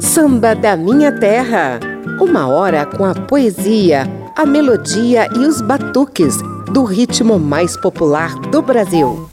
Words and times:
Samba 0.00 0.54
da 0.54 0.76
Minha 0.76 1.10
Terra. 1.10 1.80
Uma 2.20 2.46
hora 2.46 2.86
com 2.86 3.04
a 3.04 3.14
poesia, 3.14 4.06
a 4.36 4.46
melodia 4.46 5.28
e 5.34 5.38
os 5.38 5.60
batuques 5.60 6.36
do 6.72 6.84
ritmo 6.84 7.38
mais 7.38 7.76
popular 7.76 8.38
do 8.50 8.62
Brasil. 8.62 9.28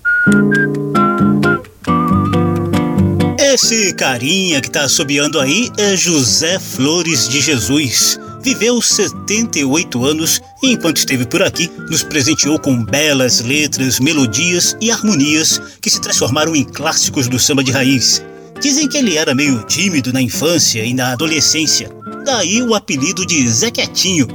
Esse 3.39 3.93
carinha 3.93 4.61
que 4.61 4.71
tá 4.71 4.83
assobiando 4.83 5.39
aí 5.39 5.69
é 5.77 5.95
José 5.95 6.57
Flores 6.59 7.29
de 7.29 7.41
Jesus. 7.41 8.19
Viveu 8.47 8.81
78 8.81 10.05
anos 10.05 10.39
e, 10.63 10.71
enquanto 10.71 10.95
esteve 10.95 11.25
por 11.25 11.43
aqui, 11.43 11.69
nos 11.89 12.01
presenteou 12.01 12.57
com 12.57 12.81
belas 12.81 13.41
letras, 13.41 13.99
melodias 13.99 14.73
e 14.79 14.89
harmonias 14.89 15.61
que 15.81 15.89
se 15.89 15.99
transformaram 15.99 16.55
em 16.55 16.63
clássicos 16.63 17.27
do 17.27 17.37
samba 17.37 17.61
de 17.61 17.73
raiz. 17.73 18.23
Dizem 18.61 18.87
que 18.87 18.99
ele 18.99 19.17
era 19.17 19.35
meio 19.35 19.61
tímido 19.65 20.13
na 20.13 20.21
infância 20.21 20.81
e 20.85 20.93
na 20.93 21.11
adolescência, 21.11 21.91
daí 22.23 22.63
o 22.63 22.73
apelido 22.73 23.25
de 23.25 23.45
Zé 23.49 23.69
Quietinho. 23.69 24.29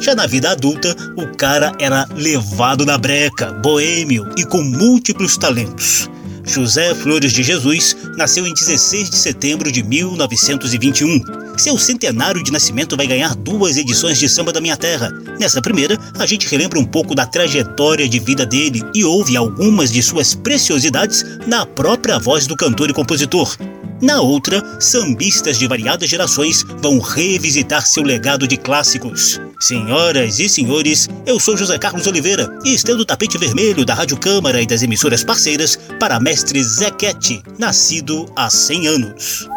Já 0.00 0.12
na 0.16 0.26
vida 0.26 0.50
adulta, 0.50 0.96
o 1.16 1.28
cara 1.36 1.72
era 1.78 2.08
levado 2.16 2.84
na 2.84 2.98
breca, 2.98 3.52
boêmio 3.52 4.28
e 4.36 4.44
com 4.44 4.60
múltiplos 4.60 5.36
talentos. 5.36 6.10
José 6.44 6.94
Flores 6.94 7.32
de 7.32 7.42
Jesus 7.42 7.96
nasceu 8.16 8.46
em 8.46 8.52
16 8.52 9.10
de 9.10 9.16
setembro 9.16 9.70
de 9.70 9.82
1921. 9.82 11.20
Seu 11.56 11.78
centenário 11.78 12.42
de 12.42 12.50
nascimento 12.50 12.96
vai 12.96 13.06
ganhar 13.06 13.34
duas 13.34 13.76
edições 13.76 14.18
de 14.18 14.28
Samba 14.28 14.52
da 14.52 14.60
Minha 14.60 14.76
Terra. 14.76 15.10
Nessa 15.38 15.62
primeira, 15.62 15.98
a 16.18 16.26
gente 16.26 16.48
relembra 16.48 16.78
um 16.78 16.84
pouco 16.84 17.14
da 17.14 17.26
trajetória 17.26 18.08
de 18.08 18.18
vida 18.18 18.44
dele 18.44 18.82
e 18.94 19.04
ouve 19.04 19.36
algumas 19.36 19.92
de 19.92 20.02
suas 20.02 20.34
preciosidades 20.34 21.24
na 21.46 21.64
própria 21.64 22.18
voz 22.18 22.46
do 22.46 22.56
cantor 22.56 22.90
e 22.90 22.94
compositor. 22.94 23.56
Na 24.02 24.20
outra, 24.20 24.60
sambistas 24.80 25.56
de 25.56 25.68
variadas 25.68 26.10
gerações 26.10 26.64
vão 26.82 26.98
revisitar 26.98 27.86
seu 27.86 28.02
legado 28.02 28.48
de 28.48 28.56
clássicos. 28.56 29.40
Senhoras 29.60 30.40
e 30.40 30.48
senhores, 30.48 31.08
eu 31.24 31.38
sou 31.38 31.56
José 31.56 31.78
Carlos 31.78 32.08
Oliveira 32.08 32.58
e 32.64 32.74
estendo 32.74 33.02
o 33.02 33.06
tapete 33.06 33.38
vermelho 33.38 33.84
da 33.84 33.94
Rádio 33.94 34.18
Câmara 34.18 34.60
e 34.60 34.66
das 34.66 34.82
emissoras 34.82 35.22
parceiras 35.22 35.78
para 36.00 36.18
mestre 36.18 36.60
Zequete, 36.64 37.44
nascido 37.56 38.28
há 38.34 38.50
100 38.50 38.88
anos. 38.88 39.48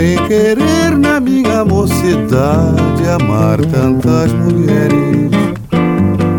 Em 0.00 0.16
querer 0.26 0.96
na 0.96 1.20
minha 1.20 1.64
mocidade 1.64 3.06
amar 3.08 3.58
tantas 3.66 4.32
mulheres. 4.32 5.30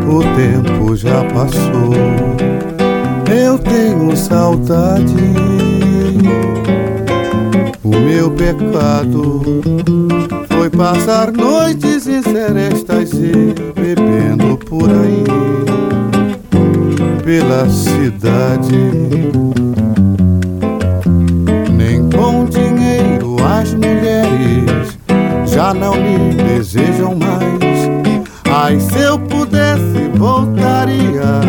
O 0.07 0.23
tempo 0.35 0.95
já 0.95 1.23
passou, 1.25 1.93
eu 3.29 3.59
tenho 3.59 4.17
saudade. 4.17 5.13
O 7.83 7.89
meu 7.89 8.31
pecado 8.31 9.41
foi 10.47 10.69
passar 10.69 11.31
noites 11.31 12.07
em 12.07 12.21
serestas 12.21 13.13
e 13.13 13.53
bebendo 13.79 14.57
por 14.57 14.89
aí 14.89 15.23
pela 17.23 17.69
cidade 17.69 19.21
já 25.51 25.73
não 25.73 25.93
me 25.95 26.33
desejam 26.33 27.15
mais. 27.15 28.21
Ai, 28.49 28.79
se 28.79 28.99
eu 28.99 29.19
pudesse, 29.19 30.09
voltaria 30.15 31.41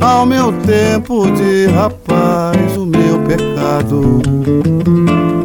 ao 0.00 0.26
meu 0.26 0.52
tempo 0.52 1.26
de 1.32 1.66
rapaz. 1.66 2.76
O 2.76 2.86
meu 2.86 3.18
pecado 3.20 4.20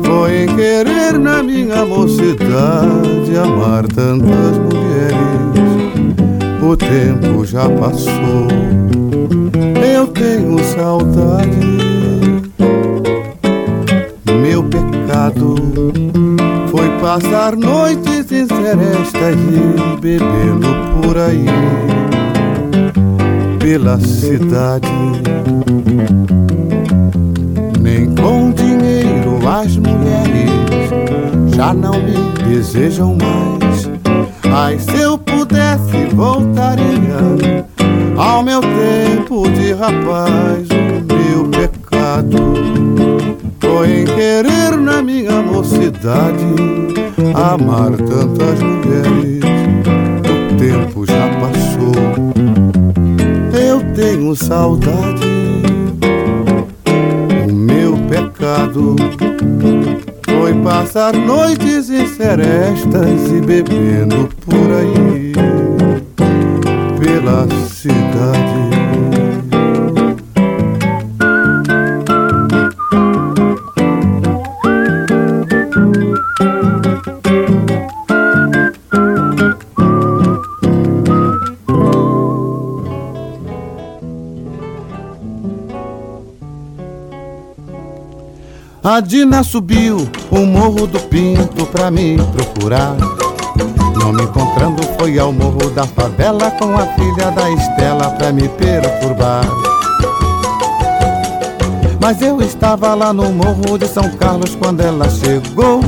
foi 0.06 0.44
em 0.44 0.56
querer 0.56 1.18
na 1.18 1.42
minha 1.42 1.86
mocidade 1.86 3.38
amar 3.42 3.88
tantas 3.88 4.58
mulheres. 4.58 5.10
O 6.62 6.76
tempo 6.76 7.46
já 7.46 7.70
passou, 7.70 8.48
eu 9.94 10.08
tenho 10.08 10.62
saudade 10.64 11.49
passar 17.10 17.56
noites 17.56 18.32
em 18.32 18.46
serestas 18.46 19.36
e 19.36 20.00
bebendo 20.00 20.68
por 21.02 21.18
aí 21.18 21.46
pela 23.58 24.00
cidade. 24.00 24.88
Nem 27.82 28.14
com 28.14 28.52
dinheiro 28.52 29.40
as 29.48 29.76
mulheres 29.78 30.52
já 31.56 31.74
não 31.74 31.94
me 31.94 32.14
desejam 32.48 33.18
mais. 33.18 33.90
Ai, 34.56 34.78
se 34.78 35.02
eu 35.02 35.18
pudesse, 35.18 36.14
voltaria 36.14 37.66
ao 38.18 38.44
meu 38.44 38.62
tempo 38.62 39.50
de 39.50 39.74
rapaz. 39.74 40.68
O 40.70 41.02
meu 41.12 41.50
pecado 41.50 42.79
foi 43.70 44.02
em 44.02 44.06
querer 44.06 44.78
na 44.78 45.02
minha 45.02 45.44
mocidade 45.44 46.44
amar 47.36 47.92
tantas 47.92 48.60
mulheres. 48.60 49.44
O 50.26 50.58
tempo 50.58 51.06
já 51.06 51.30
passou, 51.40 51.94
eu 53.54 53.80
tenho 53.94 54.36
saudade. 54.36 55.30
O 57.48 57.54
meu 57.54 57.96
pecado 58.10 58.96
foi 60.26 60.54
passar 60.64 61.14
noites 61.14 61.92
em 61.92 62.08
serestas 62.08 63.32
e 63.32 63.40
bebendo 63.40 64.30
por 64.46 64.56
aí 64.80 65.32
pela 67.00 67.48
cidade. 67.68 69.19
A 88.92 89.02
Dina 89.02 89.44
subiu 89.44 90.10
o 90.32 90.40
morro 90.40 90.88
do 90.88 91.00
Pinto 91.00 91.64
pra 91.68 91.92
me 91.92 92.18
procurar. 92.34 92.96
Não 94.00 94.12
me 94.12 94.24
encontrando, 94.24 94.82
foi 94.98 95.20
ao 95.20 95.32
morro 95.32 95.70
da 95.70 95.86
favela 95.86 96.50
com 96.50 96.74
a 96.74 96.88
filha 96.96 97.30
da 97.30 97.52
Estela 97.52 98.10
pra 98.18 98.32
me 98.32 98.50
perturbar. 98.50 99.46
Mas 102.02 102.20
eu 102.24 102.42
estava 102.42 102.96
lá 102.96 103.14
no 103.14 103.32
morro 103.32 103.78
de 103.78 103.86
São 103.86 104.10
Carlos 104.18 104.56
quando 104.56 104.82
ela 104.82 105.08
chegou. 105.08 105.82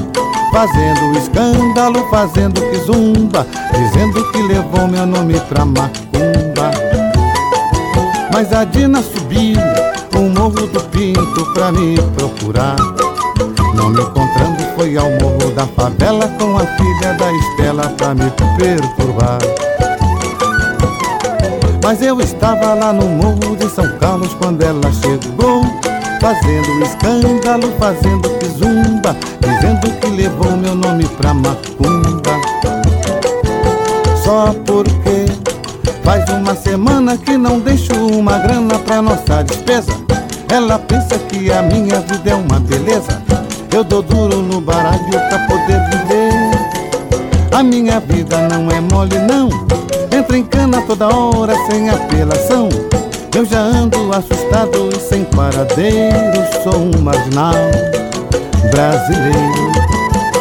Fazendo 0.51 1.17
escândalo, 1.17 2.07
fazendo 2.11 2.61
que 2.61 2.77
zumba, 2.81 3.47
dizendo 3.73 4.31
que 4.31 4.43
levou 4.43 4.87
meu 4.87 5.07
nome 5.07 5.39
pra 5.49 5.65
macumba. 5.65 6.69
Mas 8.31 8.53
a 8.53 8.63
Dina 8.63 9.01
subiu 9.01 9.59
morro 10.51 10.67
do 10.67 10.81
Pinto 10.89 11.45
pra 11.53 11.71
me 11.71 11.95
procurar. 12.15 12.75
Não 13.73 13.89
me 13.89 14.01
encontrando, 14.01 14.63
foi 14.75 14.97
ao 14.97 15.09
morro 15.11 15.51
da 15.51 15.65
favela 15.67 16.27
com 16.39 16.57
a 16.57 16.65
filha 16.65 17.13
da 17.13 17.31
Estela 17.31 17.89
pra 17.97 18.13
me 18.13 18.29
perturbar. 18.57 19.39
Mas 21.83 22.01
eu 22.01 22.19
estava 22.19 22.73
lá 22.73 22.93
no 22.93 23.07
morro 23.07 23.55
de 23.55 23.69
São 23.69 23.97
Carlos 23.97 24.33
quando 24.35 24.61
ela 24.61 24.91
chegou, 24.93 25.63
fazendo 26.19 26.83
escândalo, 26.83 27.73
fazendo 27.79 28.29
zumba, 28.57 29.15
dizendo 29.39 29.91
que 29.99 30.07
levou 30.07 30.57
meu 30.57 30.75
nome 30.75 31.05
pra 31.05 31.33
macumba. 31.33 32.31
Só 34.23 34.53
porque 34.65 35.25
faz 36.03 36.29
uma 36.29 36.55
semana 36.55 37.17
que 37.17 37.37
não 37.37 37.59
deixo 37.59 37.93
uma 37.93 38.37
grana 38.37 38.77
pra 38.79 39.01
nossa 39.01 39.43
despesa. 39.43 40.11
Ela 40.51 40.77
pensa 40.77 41.17
que 41.17 41.49
a 41.49 41.61
minha 41.61 42.01
vida 42.01 42.31
é 42.31 42.35
uma 42.35 42.59
beleza. 42.59 43.21
Eu 43.73 43.85
dou 43.85 44.01
duro 44.01 44.41
no 44.41 44.59
baralho 44.59 44.99
pra 45.09 45.39
poder 45.47 45.79
viver. 45.89 46.33
A 47.53 47.63
minha 47.63 48.01
vida 48.01 48.37
não 48.49 48.69
é 48.69 48.81
mole, 48.81 49.17
não. 49.19 49.47
Entra 50.11 50.37
em 50.37 50.43
cana 50.43 50.81
toda 50.81 51.07
hora 51.07 51.55
sem 51.69 51.89
apelação. 51.89 52.67
Eu 53.33 53.45
já 53.45 53.61
ando 53.61 54.13
assustado 54.13 54.89
e 54.93 54.99
sem 54.99 55.23
paradeiro, 55.23 56.43
sou 56.63 56.75
um 56.75 57.01
marginal 57.01 57.55
brasileiro. 58.71 59.71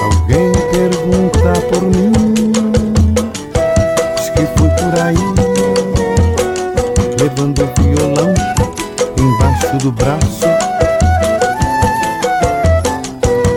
Alguém 0.03 0.51
pergunta 0.73 1.53
por 1.71 1.83
mim, 1.83 2.11
diz 4.17 4.29
que 4.31 4.45
fui 4.59 4.69
por 4.71 5.01
aí, 5.01 5.15
levando 7.21 7.63
o 7.63 7.81
violão 7.81 8.30
do 9.83 9.93
braço. 9.93 10.45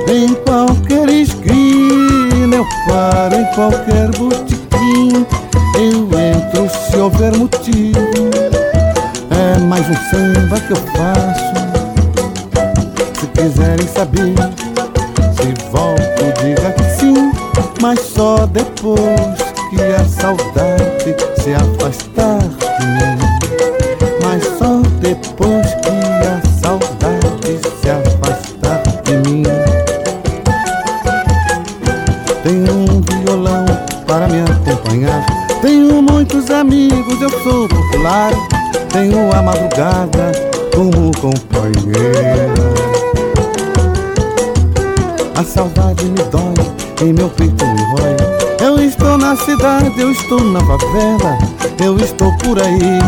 Em 0.08 0.34
qualquer 0.46 1.10
esquina 1.10 2.56
eu 2.56 2.66
paro, 2.88 3.36
em 3.36 3.46
qualquer 3.54 4.10
botequim 4.18 5.26
eu 5.76 6.08
entro 6.18 6.70
se 6.70 6.98
houver 6.98 7.36
motivo. 7.36 8.00
É 9.32 9.60
mais 9.60 9.86
um 9.90 9.96
samba 10.10 10.60
que 10.62 10.72
eu 10.72 10.78
faço. 10.94 11.54
Se 13.20 13.28
quiserem 13.28 13.88
saber 13.88 14.36
se 15.36 15.54
volto, 15.72 16.24
diga 16.42 16.72
que 16.72 16.84
sim, 17.00 17.32
mas 17.82 18.00
só 18.00 18.46
depois 18.46 19.42
que 19.70 19.82
a 19.82 20.06
saudade 20.06 21.16
se 21.42 21.54
afastar 21.54 22.40
de 22.80 22.86
mim. 22.86 23.18
Mas 24.24 24.44
só 24.58 24.82
depois 25.02 25.63
a 39.34 39.42
madrugada 39.42 40.32
como 40.76 41.12
companheira. 41.20 42.54
A 45.36 45.44
saudade 45.44 46.06
me 46.06 46.24
dói, 46.32 47.08
em 47.08 47.14
meu 47.14 47.30
peito 47.30 47.66
me 47.66 47.82
rói. 47.92 48.16
Eu 48.62 48.80
estou 48.80 49.18
na 49.18 49.36
cidade, 49.36 50.00
eu 50.00 50.12
estou 50.12 50.40
na 50.40 50.60
favela, 50.60 51.38
eu 51.84 51.98
estou 51.98 52.32
por 52.38 52.60
aí, 52.62 53.00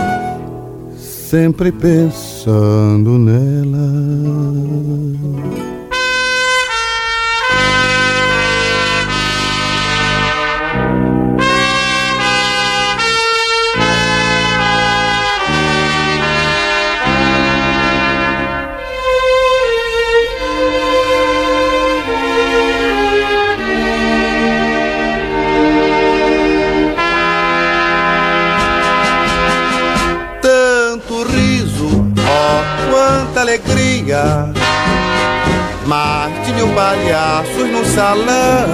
sempre 0.98 1.72
pensando 1.72 3.18
nela. 3.18 4.25
Palhaços 36.86 37.68
no 37.72 37.84
salão. 37.84 38.68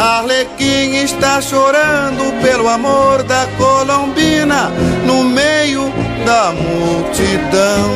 Arlequim 0.00 1.02
está 1.02 1.40
chorando 1.40 2.40
pelo 2.40 2.68
amor 2.68 3.24
da 3.24 3.48
Colombina 3.58 4.70
no 5.04 5.24
meio 5.24 5.92
da 6.24 6.52
multidão. 6.52 7.90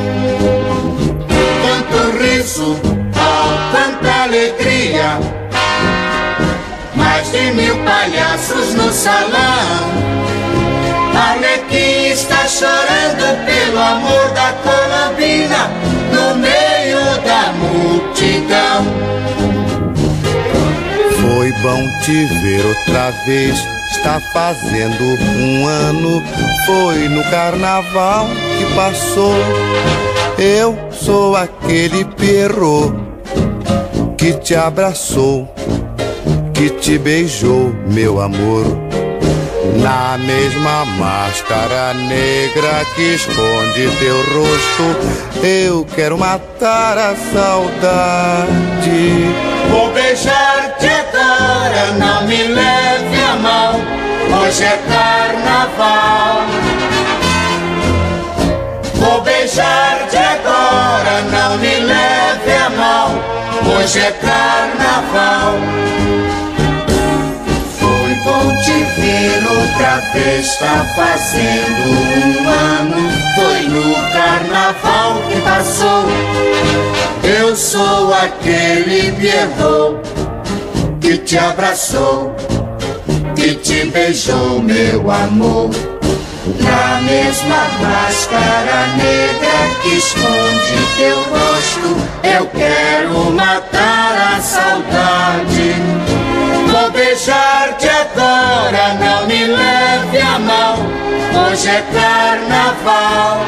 Quanto 1.63 2.19
riso, 2.19 2.77
oh, 2.83 3.73
quanta 3.73 4.23
alegria. 4.25 5.21
Mais 6.97 7.31
de 7.31 7.53
mil 7.53 7.77
palhaços 7.85 8.75
no 8.75 8.93
salão. 8.93 10.17
Arlequim 11.15 12.11
está 12.11 12.49
chorando 12.49 13.47
pelo 13.47 13.79
amor 13.79 14.29
da 14.31 14.53
Colombina 14.65 15.66
Bom 21.67 21.83
te 22.03 22.25
ver 22.27 22.65
outra 22.65 23.11
vez. 23.27 23.59
Está 23.91 24.21
fazendo 24.33 25.03
um 25.37 25.67
ano. 25.67 26.23
Foi 26.65 27.09
no 27.09 27.25
carnaval 27.25 28.29
que 28.57 28.73
passou. 28.77 29.35
Eu 30.39 30.79
sou 30.93 31.35
aquele 31.35 32.05
perro 32.05 32.95
que 34.17 34.35
te 34.35 34.55
abraçou, 34.55 35.53
que 36.55 36.71
te 36.71 36.99
beijou, 36.99 37.75
meu 37.89 38.21
amor. 38.21 38.65
Na 39.83 40.17
mesma 40.19 40.85
máscara 40.85 41.93
negra 41.95 42.87
que 42.95 43.17
esconde 43.17 43.91
teu 43.99 44.17
rosto, 44.19 45.45
eu 45.45 45.85
quero 45.97 46.17
matar 46.17 46.97
a 46.97 47.17
saudade. 47.17 48.37
Vou 49.77 49.93
beijar-te 49.93 50.87
agora, 50.87 51.93
não 51.99 52.27
me 52.27 52.45
leve 52.45 53.23
a 53.23 53.37
mal, 53.37 53.75
hoje 54.41 54.65
é 54.65 54.81
carnaval. 54.89 56.47
Vou 58.95 59.21
beijar-te 59.21 60.17
agora, 60.17 61.21
não 61.31 61.59
me 61.59 61.79
leve 61.81 62.53
a 62.53 62.71
mal, 62.71 63.11
hoje 63.77 64.01
é 64.01 64.13
carnaval 64.13 65.87
vez. 70.13 70.47
Está 70.47 70.85
fazendo 70.95 71.91
um 72.25 72.49
ano, 72.49 73.11
foi 73.35 73.63
no 73.69 73.95
carnaval 74.13 75.23
que 75.29 75.41
passou. 75.41 76.05
Eu 77.23 77.57
sou 77.57 78.15
aquele 78.15 79.13
Pierrot 79.13 79.97
que 81.01 81.19
te 81.19 81.39
abraçou, 81.39 82.35
que 83.35 83.55
te 83.57 83.87
beijou, 83.87 84.61
meu 84.61 85.11
amor. 85.11 85.96
Na 86.47 87.01
mesma 87.01 87.67
máscara 87.81 88.87
negra 88.97 89.75
que 89.83 89.97
esconde 89.97 90.87
teu 90.97 91.17
rosto, 91.17 91.97
eu 92.23 92.47
quero 92.47 93.33
matar 93.33 94.37
a 94.37 94.41
saudade. 94.41 95.75
Vou 96.71 96.91
beijar-te 96.93 97.89
agora, 97.89 98.95
não 98.95 99.27
me 99.27 99.45
leve 99.45 100.19
a 100.21 100.39
mal, 100.39 100.77
hoje 101.51 101.69
é 101.69 101.83
carnaval. 101.93 103.41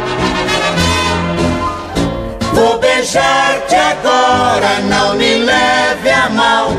Vou 2.53 2.79
beijar-te 2.81 3.77
agora, 3.77 4.81
não 4.91 5.15
me 5.15 5.37
leve 5.37 6.11
a 6.11 6.29
mal, 6.31 6.73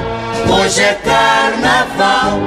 hoje 0.70 0.82
é 0.82 0.94
carnaval. 0.94 2.40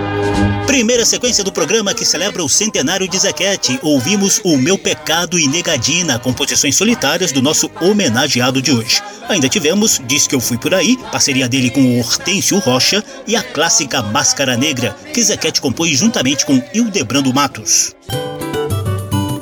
Primeira 0.65 1.05
sequência 1.05 1.43
do 1.43 1.51
programa 1.51 1.93
que 1.93 2.05
celebra 2.05 2.45
o 2.45 2.49
centenário 2.49 3.09
de 3.09 3.19
Zequete, 3.19 3.81
ouvimos 3.83 4.41
O 4.45 4.57
Meu 4.57 4.79
Pecado 4.79 5.37
e 5.37 5.49
Negadina, 5.49 6.21
composições 6.21 6.77
solitárias 6.77 7.33
do 7.33 7.43
nosso 7.43 7.69
homenageado 7.81 8.63
de 8.63 8.71
hoje. 8.71 9.03
Ainda 9.29 9.49
tivemos 9.49 10.01
Diz 10.07 10.29
Que 10.29 10.37
Eu 10.37 10.41
Fui 10.41 10.57
Por 10.57 10.73
Aí, 10.73 10.97
parceria 11.11 11.49
dele 11.49 11.69
com 11.69 11.81
o 11.81 11.99
Hortêncio 11.99 12.61
Rocha, 12.61 13.03
e 13.27 13.35
a 13.35 13.43
clássica 13.43 14.01
Máscara 14.01 14.57
Negra, 14.57 14.97
que 15.13 15.23
Zequete 15.23 15.61
compôs 15.61 15.99
juntamente 15.99 16.47
com 16.47 16.63
Hildebrando 16.73 17.35
Matos. 17.35 17.93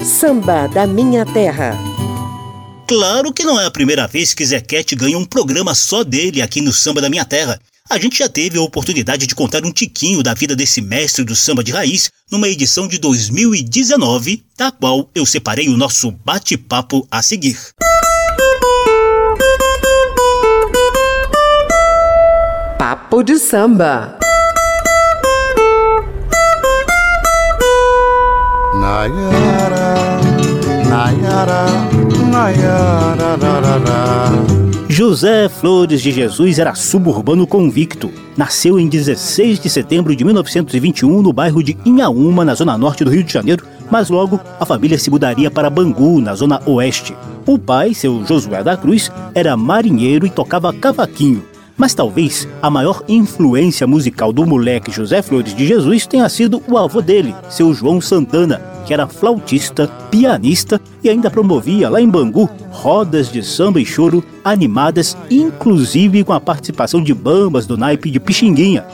Samba 0.03 0.69
da 0.69 0.87
Minha 0.87 1.27
Terra. 1.27 1.79
Claro 2.87 3.31
que 3.31 3.45
não 3.45 3.61
é 3.61 3.67
a 3.67 3.71
primeira 3.71 4.07
vez 4.09 4.33
que 4.33 4.45
Zequete 4.45 4.97
ganha 4.97 5.19
um 5.19 5.25
programa 5.27 5.75
só 5.75 6.03
dele 6.03 6.41
aqui 6.41 6.63
no 6.63 6.73
Samba 6.73 7.03
da 7.03 7.11
Minha 7.11 7.27
Terra. 7.27 7.61
A 7.91 7.99
gente 7.99 8.19
já 8.21 8.29
teve 8.29 8.57
a 8.57 8.63
oportunidade 8.63 9.27
de 9.27 9.35
contar 9.35 9.65
um 9.65 9.73
tiquinho 9.73 10.23
da 10.23 10.33
vida 10.33 10.55
desse 10.55 10.81
mestre 10.81 11.25
do 11.25 11.35
samba 11.35 11.65
de 11.65 11.73
raiz 11.73 12.09
numa 12.31 12.49
edição 12.49 12.87
de 12.87 13.01
2019, 13.01 14.45
da 14.57 14.71
qual 14.71 15.11
eu 15.13 15.27
separei 15.27 15.69
o 15.69 15.77
nosso 15.77 16.13
bate-papo 16.13 17.05
a 17.11 17.21
seguir. 17.21 17.59
Papo 22.79 23.25
de 23.25 23.37
samba. 23.41 24.17
Nayara, 28.81 29.95
Nayara, 30.89 31.67
Nayara. 32.31 33.41
José 35.01 35.49
Flores 35.49 36.03
de 36.03 36.13
Jesus 36.13 36.59
era 36.59 36.75
suburbano 36.75 37.47
convicto. 37.47 38.13
Nasceu 38.37 38.79
em 38.79 38.87
16 38.87 39.59
de 39.59 39.71
setembro 39.71 40.15
de 40.15 40.23
1921 40.23 41.23
no 41.23 41.33
bairro 41.33 41.63
de 41.63 41.75
Inhaúma, 41.87 42.45
na 42.45 42.55
zona 42.55 42.77
norte 42.77 43.03
do 43.03 43.09
Rio 43.09 43.25
de 43.25 43.33
Janeiro, 43.33 43.65
mas 43.91 44.11
logo 44.11 44.39
a 44.61 44.67
família 44.67 44.99
se 44.99 45.09
mudaria 45.09 45.51
para 45.51 45.71
Bangu, 45.71 46.21
na 46.21 46.35
zona 46.35 46.61
oeste. 46.67 47.17
O 47.47 47.59
pai, 47.59 47.95
seu 47.95 48.27
Josué 48.27 48.63
da 48.63 48.77
Cruz, 48.77 49.11
era 49.35 49.57
marinheiro 49.57 50.27
e 50.27 50.31
tocava 50.31 50.71
cavaquinho. 50.71 51.50
Mas 51.81 51.95
talvez 51.95 52.47
a 52.61 52.69
maior 52.69 53.03
influência 53.09 53.87
musical 53.87 54.35
do 54.35 54.45
moleque 54.45 54.93
José 54.93 55.23
Flores 55.23 55.55
de 55.55 55.67
Jesus 55.67 56.07
tenha 56.07 56.29
sido 56.29 56.63
o 56.69 56.77
avô 56.77 57.01
dele, 57.01 57.35
seu 57.49 57.73
João 57.73 58.03
Santana, 58.03 58.61
que 58.85 58.93
era 58.93 59.07
flautista, 59.07 59.89
pianista 60.11 60.79
e 61.03 61.09
ainda 61.09 61.31
promovia 61.31 61.89
lá 61.89 61.99
em 61.99 62.07
Bangu 62.07 62.51
rodas 62.71 63.33
de 63.33 63.43
samba 63.43 63.81
e 63.81 63.87
choro 63.87 64.23
animadas, 64.45 65.17
inclusive 65.31 66.23
com 66.23 66.35
a 66.35 66.41
participação 66.41 67.03
de 67.03 67.15
bambas 67.15 67.65
do 67.65 67.79
naipe 67.79 68.11
de 68.11 68.21
Pixinguinha. 68.21 68.85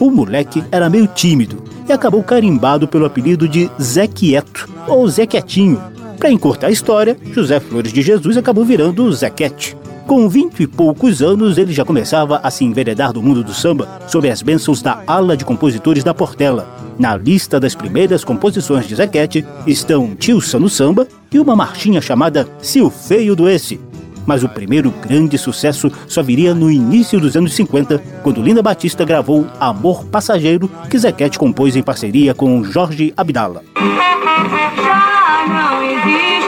O 0.00 0.10
moleque 0.10 0.64
era 0.72 0.90
meio 0.90 1.06
tímido 1.06 1.62
e 1.88 1.92
acabou 1.92 2.24
carimbado 2.24 2.88
pelo 2.88 3.04
apelido 3.04 3.46
de 3.48 3.70
Zé 3.80 4.08
Quieto 4.08 4.68
ou 4.88 5.06
Zé 5.06 5.26
Quietinho. 5.26 5.80
Para 6.18 6.32
encurtar 6.32 6.66
a 6.66 6.72
história, 6.72 7.16
José 7.30 7.60
Flores 7.60 7.92
de 7.92 8.02
Jesus 8.02 8.36
acabou 8.36 8.64
virando 8.64 9.12
Zé 9.12 9.30
Quete. 9.30 9.76
Com 10.06 10.28
vinte 10.28 10.60
e 10.60 10.66
poucos 10.66 11.22
anos, 11.22 11.58
ele 11.58 11.72
já 11.72 11.84
começava 11.84 12.40
a 12.42 12.50
se 12.50 12.64
enveredar 12.64 13.12
do 13.12 13.22
mundo 13.22 13.42
do 13.42 13.54
samba 13.54 14.00
sob 14.08 14.28
as 14.28 14.42
bênçãos 14.42 14.82
da 14.82 15.02
ala 15.06 15.36
de 15.36 15.44
compositores 15.44 16.04
da 16.04 16.12
Portela. 16.12 16.76
Na 16.98 17.16
lista 17.16 17.58
das 17.58 17.74
primeiras 17.74 18.24
composições 18.24 18.86
de 18.86 18.94
Zequete 18.94 19.44
estão 19.66 20.14
Tilsa 20.14 20.58
no 20.58 20.68
Samba 20.68 21.06
e 21.32 21.38
uma 21.38 21.56
marchinha 21.56 22.00
chamada 22.00 22.46
Se 22.60 22.80
o 22.80 22.90
Feio 22.90 23.34
do 23.34 23.48
Esse. 23.48 23.80
Mas 24.26 24.44
o 24.44 24.48
primeiro 24.48 24.92
grande 25.02 25.36
sucesso 25.38 25.90
só 26.06 26.22
viria 26.22 26.54
no 26.54 26.70
início 26.70 27.18
dos 27.18 27.36
anos 27.36 27.54
50, 27.54 27.98
quando 28.22 28.42
Linda 28.42 28.62
Batista 28.62 29.04
gravou 29.04 29.46
Amor 29.58 30.04
Passageiro, 30.04 30.70
que 30.88 30.98
Zequete 30.98 31.38
compôs 31.38 31.74
em 31.74 31.82
parceria 31.82 32.34
com 32.34 32.62
Jorge 32.62 33.12
Abdala. 33.16 33.62
Já 33.76 35.46
não 35.48 35.82
existe 35.82 36.41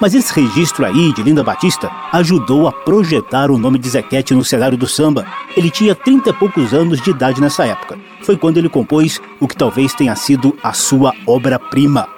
Mas 0.00 0.14
esse 0.14 0.32
registro 0.32 0.84
aí 0.84 1.12
de 1.12 1.22
Linda 1.22 1.42
Batista 1.42 1.90
ajudou 2.12 2.68
a 2.68 2.72
projetar 2.72 3.50
o 3.50 3.58
nome 3.58 3.78
de 3.78 3.88
Zequete 3.88 4.34
no 4.34 4.44
cenário 4.44 4.76
do 4.76 4.86
samba. 4.86 5.26
Ele 5.56 5.70
tinha 5.70 5.94
30 5.94 6.30
e 6.30 6.32
poucos 6.32 6.72
anos 6.74 7.00
de 7.00 7.10
idade 7.10 7.40
nessa 7.40 7.64
época. 7.64 7.98
Foi 8.22 8.36
quando 8.36 8.58
ele 8.58 8.68
compôs 8.68 9.20
o 9.40 9.48
que 9.48 9.56
talvez 9.56 9.94
tenha 9.94 10.14
sido 10.16 10.56
a 10.62 10.72
sua 10.72 11.12
obra-prima. 11.26 12.08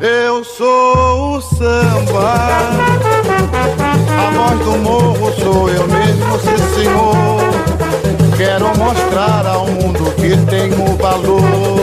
Eu 0.00 0.44
sou 0.44 1.36
o 1.36 1.40
samba 1.40 2.96
a 4.18 4.30
voz 4.30 4.58
do 4.60 4.78
morro 4.78 5.32
sou 5.34 5.68
eu 5.68 5.86
mesmo, 5.86 6.38
sim 6.38 6.74
senhor. 6.74 7.45
Quero 8.46 8.68
mostrar 8.78 9.44
ao 9.44 9.66
mundo 9.66 10.04
que 10.14 10.36
tenho 10.48 10.96
valor. 10.98 11.80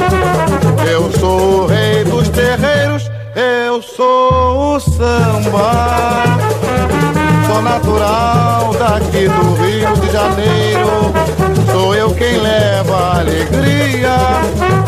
Eu 0.89 1.11
sou 1.19 1.63
o 1.63 1.67
rei 1.67 2.05
dos 2.05 2.29
terreiros, 2.29 3.11
eu 3.35 3.81
sou 3.81 4.75
o 4.75 4.79
samba. 4.79 6.23
Sou 7.47 7.61
natural 7.61 8.73
daqui 8.79 9.27
do 9.27 9.61
Rio 9.61 9.93
de 9.99 10.09
Janeiro. 10.09 11.11
Sou 11.69 11.93
eu 11.95 12.15
quem 12.15 12.37
leva 12.37 13.19
alegria 13.19 14.15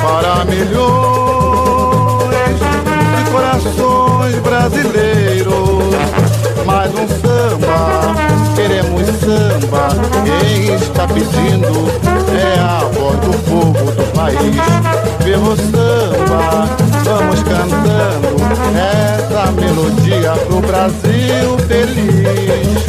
para 0.02 0.46
milhões 0.46 0.70
de 3.18 3.32
corações 3.32 4.36
brasileiros 4.36 5.76
mais 6.66 6.92
um 6.94 7.08
samba, 7.08 8.16
queremos 8.76 9.08
samba. 9.20 9.88
Quem 10.42 10.76
está 10.76 11.08
pedindo 11.08 11.88
é 12.38 12.60
a 12.60 12.80
voz 12.94 13.18
do 13.20 13.32
povo 13.50 13.92
do 13.92 14.04
país. 14.14 14.56
Viva 15.24 15.56
samba, 15.56 16.68
vamos 17.04 17.42
cantando 17.44 18.36
essa 18.76 19.52
melodia 19.52 20.34
pro 20.46 20.60
Brasil 20.60 21.58
feliz. 21.68 22.86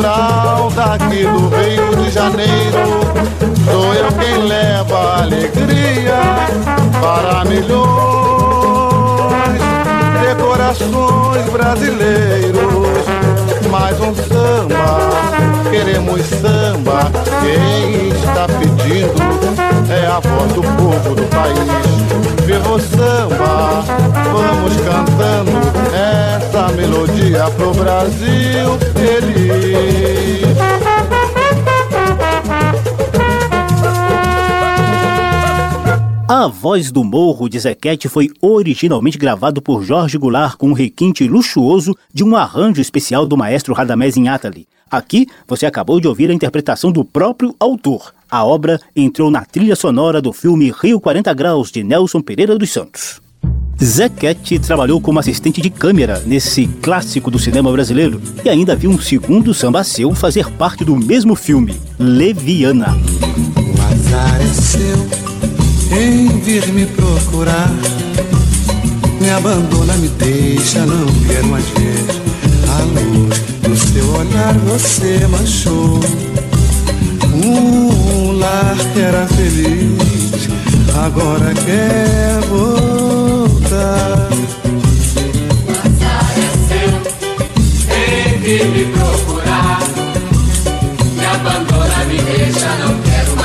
Natural 0.00 0.70
daqui 0.76 1.24
do 1.24 1.48
Rio 1.48 1.96
de 1.96 2.10
Janeiro. 2.10 3.00
Sou 3.64 3.94
eu 3.94 4.12
quem 4.12 4.46
leva 4.46 5.22
alegria 5.22 6.20
para 7.00 7.44
milhões 7.44 7.98
corações 10.36 11.50
brasileiros. 11.50 13.17
Queremos 15.78 16.22
samba. 16.26 17.08
Quem 17.40 18.08
está 18.08 18.48
pedindo 18.48 19.14
é 19.88 20.06
a 20.06 20.18
voz 20.18 20.52
do 20.52 20.60
povo 20.60 21.14
do 21.14 21.22
país. 21.28 21.56
Viva 22.44 22.80
samba, 22.80 23.84
vamos 24.32 24.76
cantando 24.78 25.52
essa 25.94 26.72
melodia 26.72 27.48
pro 27.52 27.72
Brasil 27.74 28.76
feliz. 28.92 30.48
A 36.28 36.48
Voz 36.48 36.90
do 36.90 37.04
Morro 37.04 37.48
de 37.48 37.60
Zequete 37.60 38.08
foi 38.08 38.30
originalmente 38.42 39.16
gravado 39.16 39.62
por 39.62 39.84
Jorge 39.84 40.18
Goulart 40.18 40.56
com 40.56 40.70
um 40.70 40.72
requinte 40.72 41.28
luxuoso 41.28 41.96
de 42.12 42.24
um 42.24 42.34
arranjo 42.34 42.80
especial 42.80 43.24
do 43.24 43.36
maestro 43.36 43.72
Radamés 43.72 44.16
Inátali. 44.16 44.66
Aqui 44.90 45.26
você 45.46 45.66
acabou 45.66 46.00
de 46.00 46.08
ouvir 46.08 46.30
a 46.30 46.34
interpretação 46.34 46.90
do 46.90 47.04
próprio 47.04 47.54
autor. 47.60 48.12
A 48.30 48.44
obra 48.44 48.80
entrou 48.94 49.30
na 49.30 49.44
trilha 49.44 49.76
sonora 49.76 50.20
do 50.20 50.32
filme 50.32 50.72
Rio 50.82 51.00
40 51.00 51.32
Graus 51.34 51.70
de 51.70 51.82
Nelson 51.82 52.20
Pereira 52.20 52.56
dos 52.58 52.70
Santos. 52.70 53.20
Zequete 53.82 54.58
trabalhou 54.58 55.00
como 55.00 55.20
assistente 55.20 55.60
de 55.60 55.70
câmera 55.70 56.20
nesse 56.26 56.66
clássico 56.66 57.30
do 57.30 57.38
cinema 57.38 57.70
brasileiro 57.70 58.20
e 58.44 58.48
ainda 58.48 58.74
viu 58.74 58.90
um 58.90 58.98
segundo 58.98 59.54
samba 59.54 59.84
seu 59.84 60.14
fazer 60.14 60.50
parte 60.52 60.84
do 60.84 60.96
mesmo 60.96 61.36
filme, 61.36 61.80
Leviana. 61.98 62.96
O 62.96 63.82
azar 63.82 64.40
é 64.40 64.46
seu 64.46 65.28
em 65.96 66.40
vir 66.40 66.66
me 66.72 66.86
procurar. 66.86 67.70
Me 69.20 69.30
abandona, 69.30 69.94
me 69.96 70.08
deixa, 70.08 70.84
não 70.84 71.06
quero 71.26 71.46
mais 71.46 71.64
ver 71.70 72.27
do 73.62 73.76
seu 73.76 74.08
olhar. 74.14 74.54
Você 74.66 75.26
manchou 75.28 76.00
um 77.34 78.32
lar 78.38 78.76
que 78.92 79.00
era 79.00 79.26
feliz, 79.26 80.48
agora 81.04 81.54
quer 81.54 82.40
voltar. 82.48 84.28
Mas 85.66 86.02
é 86.36 86.50
seu, 86.68 86.90
em 87.96 88.38
vir 88.40 88.66
me 88.66 88.84
procurar. 88.92 89.80
Me 91.16 91.26
abandona, 91.26 92.04
me 92.04 92.18
deixa, 92.22 92.68
não 92.76 93.00
quero 93.02 93.37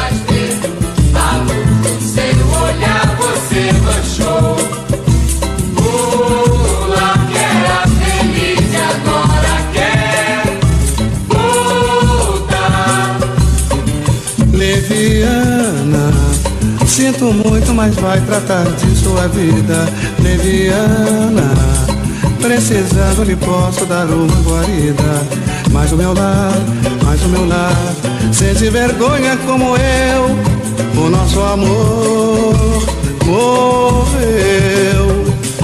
sinto 17.23 17.33
muito, 17.47 17.73
mas 17.73 17.95
vai 17.95 18.19
tratar 18.21 18.65
de 18.65 18.95
sua 18.97 19.27
vida 19.27 19.87
leviana. 20.21 21.53
Precisando 22.41 23.23
lhe 23.23 23.35
posso 23.35 23.85
dar 23.85 24.05
uma 24.07 24.41
guarida. 24.41 25.25
Mas 25.71 25.91
o 25.91 25.97
meu 25.97 26.13
lar, 26.13 26.51
mas 27.03 27.23
o 27.23 27.29
meu 27.29 27.47
lar, 27.47 27.73
sente 28.33 28.69
vergonha 28.69 29.37
como 29.45 29.77
eu. 29.77 31.01
O 31.01 31.09
nosso 31.09 31.39
amor 31.39 32.83
morreu. 33.25 34.03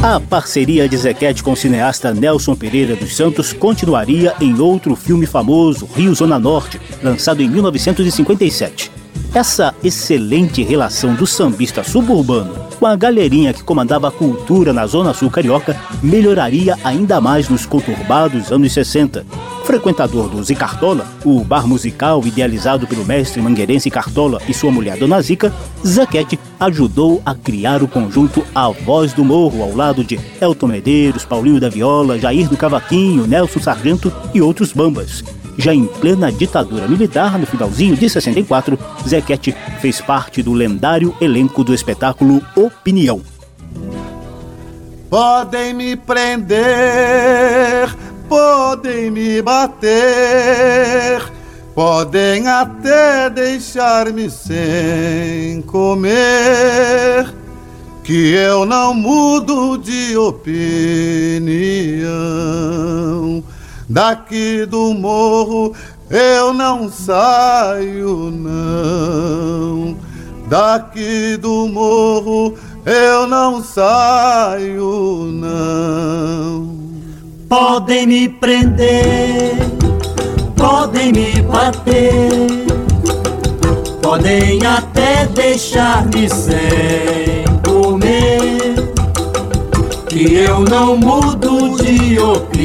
A 0.02 0.20
parceria 0.20 0.88
de 0.88 0.96
Zequete 0.96 1.44
com 1.44 1.52
o 1.52 1.58
cineasta 1.58 2.14
Nelson 2.14 2.56
Pereira 2.56 2.96
dos 2.96 3.18
Santos 3.18 3.52
continuaria 3.52 4.34
em 4.40 4.58
outro 4.60 4.96
filme 4.96 5.26
famoso, 5.26 5.90
Rio 5.94 6.16
Zona 6.16 6.40
Norte, 6.40 6.80
lançado 7.04 7.42
em 7.42 7.50
1957. 7.50 8.89
Essa 9.34 9.76
excelente 9.84 10.64
relação 10.64 11.14
do 11.14 11.28
sambista 11.28 11.84
suburbano 11.84 12.56
com 12.80 12.86
a 12.88 12.96
galerinha 12.96 13.54
que 13.54 13.62
comandava 13.62 14.08
a 14.08 14.12
cultura 14.12 14.74
na 14.74 14.88
Zona 14.88 15.14
Sul 15.14 15.30
Carioca 15.30 15.80
melhoraria 16.02 16.76
ainda 16.84 17.22
mais 17.22 17.48
nos 17.48 17.64
conturbados 17.64 18.52
anos 18.52 18.74
60. 18.74 19.24
Frequentador 19.66 20.30
do 20.30 20.44
Zicartola, 20.44 21.06
o 21.24 21.44
bar 21.44 21.68
musical 21.68 22.26
idealizado 22.26 22.88
pelo 22.88 23.06
mestre 23.06 23.40
mangueirense 23.40 23.92
Cartola 23.92 24.42
e 24.50 24.54
sua 24.54 24.72
mulher 24.72 24.98
Dona 24.98 25.22
Zica, 25.22 25.54
Zaquete 25.86 26.40
ajudou 26.60 27.22
a 27.24 27.36
criar 27.36 27.84
o 27.84 27.88
conjunto 27.88 28.44
A 28.56 28.68
Voz 28.70 29.14
do 29.14 29.24
Morro 29.24 29.62
ao 29.62 29.76
lado 29.76 30.04
de 30.04 30.20
Elton 30.42 30.68
Medeiros, 30.68 31.24
Paulinho 31.24 31.60
da 31.60 31.70
Viola, 31.70 32.18
Jair 32.18 32.50
do 32.50 32.58
Cavaquinho, 32.58 33.28
Nelson 33.28 33.60
Sargento 33.60 34.12
e 34.34 34.42
outros 34.42 34.74
bambas. 34.74 35.24
Já 35.60 35.74
em 35.74 35.86
plena 35.86 36.32
ditadura 36.32 36.88
militar, 36.88 37.38
no 37.38 37.46
finalzinho 37.46 37.94
de 37.94 38.10
64, 38.10 38.80
Zequete 39.06 39.54
fez 39.82 40.00
parte 40.00 40.42
do 40.42 40.54
lendário 40.54 41.14
elenco 41.20 41.66
do 41.66 41.74
espetáculo 41.74 42.42
Opinião. 42.56 43.22
Podem 45.10 45.74
me 45.74 45.98
prender, 45.98 46.58
podem 48.30 49.12
me 49.12 49.42
bater, 49.42 51.22
podem 51.76 52.48
até 52.48 53.30
deixar-me 53.30 54.30
sem 54.30 55.62
comer, 55.64 57.28
que 58.02 58.32
eu 58.34 58.66
não 58.66 58.94
mudo 58.94 59.78
de 59.78 60.16
opinião. 60.16 62.00
Daqui 63.90 64.68
do 64.68 64.94
morro 64.94 65.74
eu 66.12 66.54
não 66.54 66.92
saio, 66.92 68.30
não. 68.30 69.98
Daqui 70.48 71.36
do 71.38 71.68
morro 71.68 72.54
eu 72.86 73.26
não 73.26 73.64
saio, 73.64 75.32
não. 75.34 76.78
Podem 77.50 78.06
me 78.06 78.30
prender, 78.30 79.58
podem 80.56 81.12
me 81.12 81.42
bater, 81.42 82.30
podem 84.04 84.64
até 84.64 85.26
deixar-me 85.26 86.30
sem 86.30 87.49
que 90.20 90.36
eu 90.36 90.60
não 90.66 90.98
mudo 90.98 91.78
de 91.78 92.20
opinião. 92.20 92.60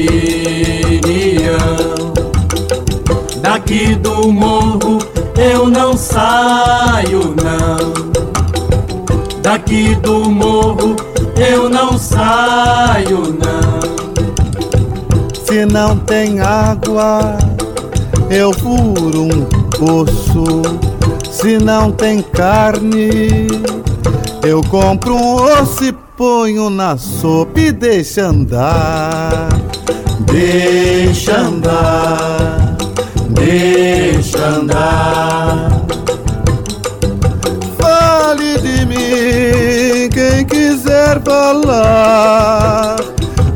Daqui 3.40 3.94
do 3.94 4.32
morro 4.32 4.98
eu 5.36 5.68
não 5.68 5.96
saio, 5.96 7.32
não. 7.40 7.94
Daqui 9.40 9.94
do 9.96 10.28
morro 10.28 10.96
eu 11.36 11.68
não 11.68 11.96
saio, 11.96 13.38
não. 13.38 13.80
Se 15.44 15.64
não 15.64 15.96
tem 15.98 16.40
água, 16.40 17.38
eu 18.30 18.52
furo 18.52 19.28
um 19.32 19.44
poço. 19.78 20.62
Se 21.30 21.58
não 21.58 21.92
tem 21.92 22.20
carne, 22.20 23.46
eu 24.42 24.60
compro 24.64 25.14
um 25.14 25.34
osso 25.36 26.03
ponho 26.16 26.70
na 26.70 26.96
sopa 26.96 27.60
e 27.60 27.72
deixa 27.72 28.26
andar. 28.26 29.48
Deixa 30.20 31.36
andar, 31.36 32.76
deixa 33.30 34.38
andar. 34.38 35.82
Fale 37.78 38.58
de 38.58 38.86
mim 38.86 40.08
quem 40.12 40.44
quiser 40.46 41.20
falar. 41.22 42.96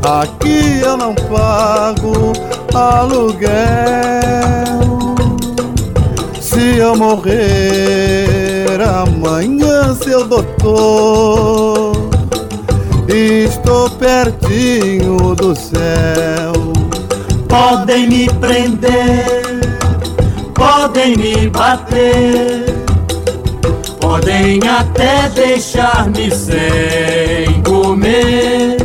Aqui 0.03 0.81
eu 0.81 0.97
não 0.97 1.13
pago 1.15 2.33
aluguel. 2.73 3.49
Se 6.41 6.77
eu 6.77 6.95
morrer 6.95 8.79
amanhã, 8.81 9.95
seu 9.95 10.25
doutor, 10.27 11.93
estou 13.15 13.89
pertinho 13.89 15.35
do 15.35 15.55
céu. 15.55 16.53
Podem 17.47 18.07
me 18.07 18.29
prender, 18.29 19.43
podem 20.53 21.17
me 21.17 21.49
bater, 21.49 22.65
podem 23.99 24.59
até 24.67 25.29
deixar-me 25.29 26.29
sem 26.31 27.61
comer, 27.63 28.77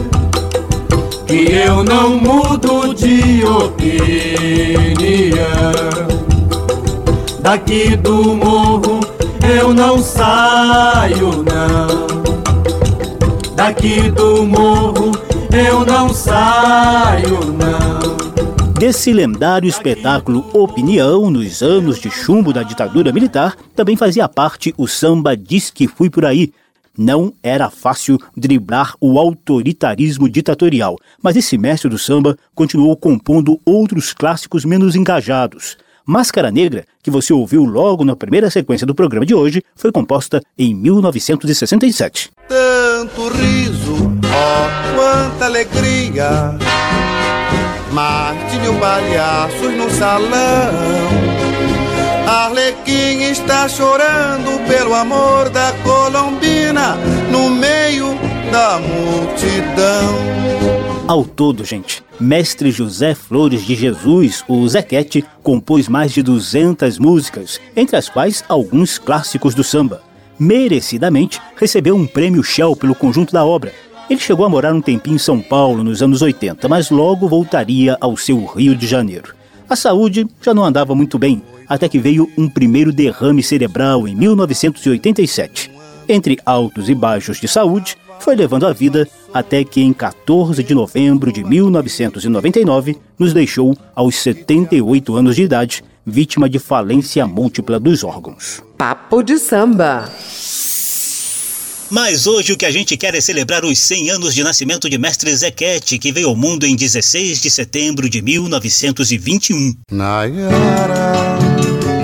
que 1.27 1.53
eu 1.53 1.85
não 1.85 2.17
mudo 2.19 2.95
de 2.95 3.45
opinião. 3.45 3.85
Daqui 7.41 7.95
do 7.97 8.35
morro 8.35 9.01
eu 9.47 9.75
não 9.75 9.99
saio, 9.99 11.45
não. 11.45 11.84
Daqui 13.67 14.11
do 14.11 14.45
morro 14.45 15.13
eu 15.51 15.87
não 15.87 16.13
saio, 16.13 17.41
não. 17.55 18.75
Desse 18.79 19.11
lendário 19.11 19.67
espetáculo 19.67 20.45
Opinião, 20.53 21.31
nos 21.31 21.63
anos 21.63 21.99
de 21.99 22.11
chumbo 22.11 22.53
da 22.53 22.63
ditadura 22.63 23.11
militar, 23.11 23.57
também 23.75 23.97
fazia 23.97 24.29
parte 24.29 24.75
o 24.77 24.87
samba 24.87 25.35
Diz 25.35 25.71
que 25.71 25.89
Fui 25.89 26.11
Por 26.11 26.27
Aí. 26.27 26.53
Não 26.97 27.33
era 27.43 27.71
fácil 27.71 28.19
driblar 28.37 28.97
o 29.01 29.19
autoritarismo 29.19 30.29
ditatorial, 30.29 30.99
mas 31.23 31.35
esse 31.35 31.57
mestre 31.57 31.89
do 31.89 31.99
samba 31.99 32.37
continuou 32.55 32.95
compondo 32.95 33.59
outros 33.65 34.13
clássicos 34.13 34.67
menos 34.67 34.95
engajados. 34.95 35.79
Máscara 36.05 36.51
Negra, 36.51 36.85
que 37.03 37.11
você 37.11 37.33
ouviu 37.33 37.65
logo 37.65 38.05
na 38.05 38.15
primeira 38.15 38.51
sequência 38.51 38.87
do 38.87 38.95
programa 38.95 39.25
de 39.25 39.35
hoje, 39.35 39.63
foi 39.75 39.91
composta 39.91 40.43
em 40.59 40.75
1967. 40.75 42.34
Tanto 42.49 43.29
riso, 43.29 44.13
ó, 44.25 44.95
quanta 44.95 45.47
alegria. 45.47 46.55
Marte 47.91 48.59
mil 48.59 48.75
palhaços 48.75 49.73
no 49.73 49.91
salão. 49.91 50.75
Arlequim 52.27 53.31
está 53.31 53.69
chorando 53.69 54.67
pelo 54.67 54.95
amor 54.95 55.49
da 55.51 55.73
Colombina 55.83 56.97
no 57.31 57.51
meio 57.51 58.15
da 58.51 58.79
multidão. 58.79 60.35
Ao 61.07 61.25
todo, 61.25 61.65
gente, 61.65 62.03
mestre 62.19 62.71
José 62.71 63.15
Flores 63.15 63.65
de 63.65 63.75
Jesus, 63.75 64.43
o 64.49 64.67
Zequete, 64.67 65.25
compôs 65.43 65.87
mais 65.87 66.13
de 66.13 66.23
200 66.23 66.99
músicas, 66.99 67.61
entre 67.77 67.97
as 67.97 68.09
quais 68.09 68.43
alguns 68.49 68.99
clássicos 68.99 69.55
do 69.55 69.63
samba. 69.63 70.03
Merecidamente, 70.39 71.41
recebeu 71.57 71.95
um 71.95 72.07
prêmio 72.07 72.43
Shell 72.43 72.75
pelo 72.77 72.95
conjunto 72.95 73.33
da 73.33 73.45
obra. 73.45 73.73
Ele 74.11 74.21
chegou 74.21 74.45
a 74.45 74.49
morar 74.49 74.75
um 74.75 74.81
tempinho 74.81 75.17
em 75.17 75.19
São 75.19 75.41
Paulo 75.41 75.83
nos 75.83 76.03
anos 76.03 76.21
80, 76.21 76.69
mas 76.69 76.91
logo 76.91 77.29
voltaria 77.29 77.97
ao 78.01 78.17
seu 78.17 78.45
Rio 78.45 78.75
de 78.75 78.87
Janeiro. 78.87 79.35
A 79.69 79.77
saúde 79.77 80.27
já 80.43 80.53
não 80.53 80.65
andava 80.65 80.95
muito 80.95 81.19
bem, 81.19 81.43
até 81.69 81.89
que 81.89 81.99
veio 81.99 82.31
um 82.37 82.49
primeiro 82.49 82.93
derrame 82.93 83.43
cerebral 83.43 84.07
em 84.07 84.15
1987. 84.15 85.71
Entre 86.07 86.39
altos 86.45 86.91
e 86.91 86.95
baixos 86.95 87.41
de 87.41 87.49
saúde, 87.49 87.97
foi 88.21 88.37
levando 88.37 88.67
a 88.67 88.73
vida 88.73 89.09
até 89.33 89.65
que 89.65 89.81
em 89.81 89.93
14 89.93 90.63
de 90.63 90.75
novembro 90.75 91.33
de 91.33 91.43
1999 91.43 92.97
nos 93.19 93.33
deixou 93.33 93.77
aos 93.95 94.17
78 94.17 95.17
anos 95.17 95.37
de 95.37 95.43
idade, 95.43 95.83
vítima 96.07 96.49
de 96.49 96.59
falência 96.59 97.27
múltipla 97.27 97.79
dos 97.81 98.05
órgãos. 98.05 98.63
Papo 98.77 99.23
de 99.23 99.39
samba. 99.39 100.11
Mas 101.91 102.27
hoje 102.27 102.53
o 102.53 102.57
que 102.57 102.67
a 102.67 102.71
gente 102.71 102.97
quer 102.97 103.15
é 103.15 103.21
celebrar 103.21 103.65
os 103.65 103.79
100 103.79 104.11
anos 104.11 104.35
de 104.35 104.43
nascimento 104.43 104.89
de 104.89 104.99
Mestre 104.99 105.35
Zequete, 105.35 105.99
que 105.99 106.11
veio 106.11 106.29
ao 106.29 106.35
mundo 106.37 106.67
em 106.67 106.75
16 106.75 107.41
de 107.41 107.51
setembro 107.51 108.09
de 108.09 108.21
1921. 108.23 109.75
Nayara, 109.93 111.39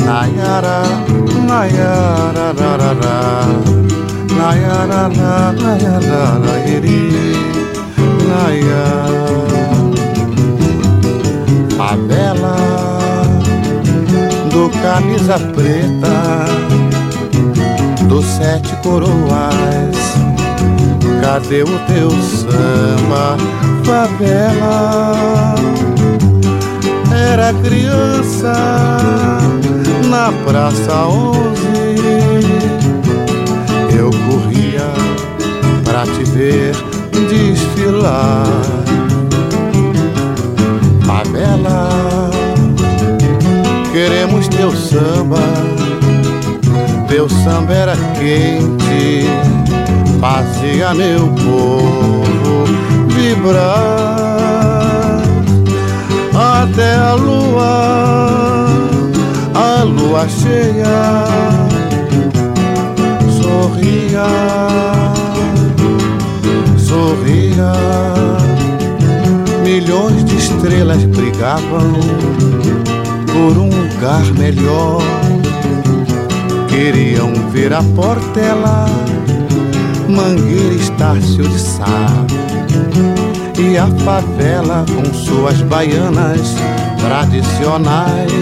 Nayara, 0.05 0.83
Nayara. 1.47 2.51
Nayara, 4.41 5.09
nayara, 5.09 6.69
iri, 6.69 7.11
nayara. 7.11 7.30
Camisa 14.83 15.38
preta, 15.55 16.47
dos 18.09 18.25
sete 18.25 18.75
coroas. 18.83 19.97
Cadê 21.21 21.62
o 21.62 21.79
teu 21.87 22.11
samba, 22.11 23.37
favela? 23.85 25.55
Era 27.12 27.53
criança 27.62 28.53
na 30.09 30.33
Praça 30.45 31.07
Onze. 31.07 31.61
Eu 33.97 34.11
corria 34.11 34.90
pra 35.85 36.05
te 36.05 36.25
ver 36.31 36.75
desfilar. 37.29 38.47
Favela, 41.07 42.10
queremos 44.01 44.49
teu 44.49 44.75
samba. 44.75 45.37
Teu 47.07 47.29
samba 47.29 47.73
era 47.75 47.95
quente, 48.19 49.27
fazia 50.19 50.95
meu 50.95 51.29
povo 51.29 52.65
vibrar 53.09 53.61
até 56.35 56.95
a 56.95 57.15
lua, 57.15 58.69
a 59.55 59.83
lua 59.83 60.27
cheia 60.29 61.27
sorria, 63.43 64.27
sorria. 66.79 67.73
Milhões 69.63 70.25
de 70.25 70.37
estrelas 70.37 71.05
brigavam 71.05 71.93
por 73.27 73.59
um 73.59 73.80
lugar 74.01 74.25
melhor. 74.39 75.03
Queriam 76.71 77.35
ver 77.51 77.71
a 77.75 77.83
Portela, 77.83 78.87
Mangueira, 80.09 80.75
Estácio 80.75 81.47
de 81.47 81.59
Sá 81.59 81.85
e 83.59 83.77
a 83.77 83.87
favela 84.03 84.87
com 84.95 85.05
suas 85.13 85.61
baianas 85.61 86.55
tradicionais 86.99 88.33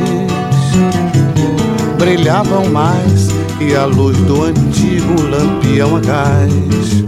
brilhavam 1.98 2.66
mais 2.70 3.26
que 3.58 3.74
a 3.74 3.84
luz 3.84 4.16
do 4.18 4.44
antigo 4.44 5.20
lampião 5.28 5.96
a 5.96 6.00
gás. 6.00 7.04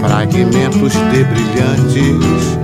Fragmentos 0.00 0.92
de 0.92 1.22
brilhantes, 1.22 2.58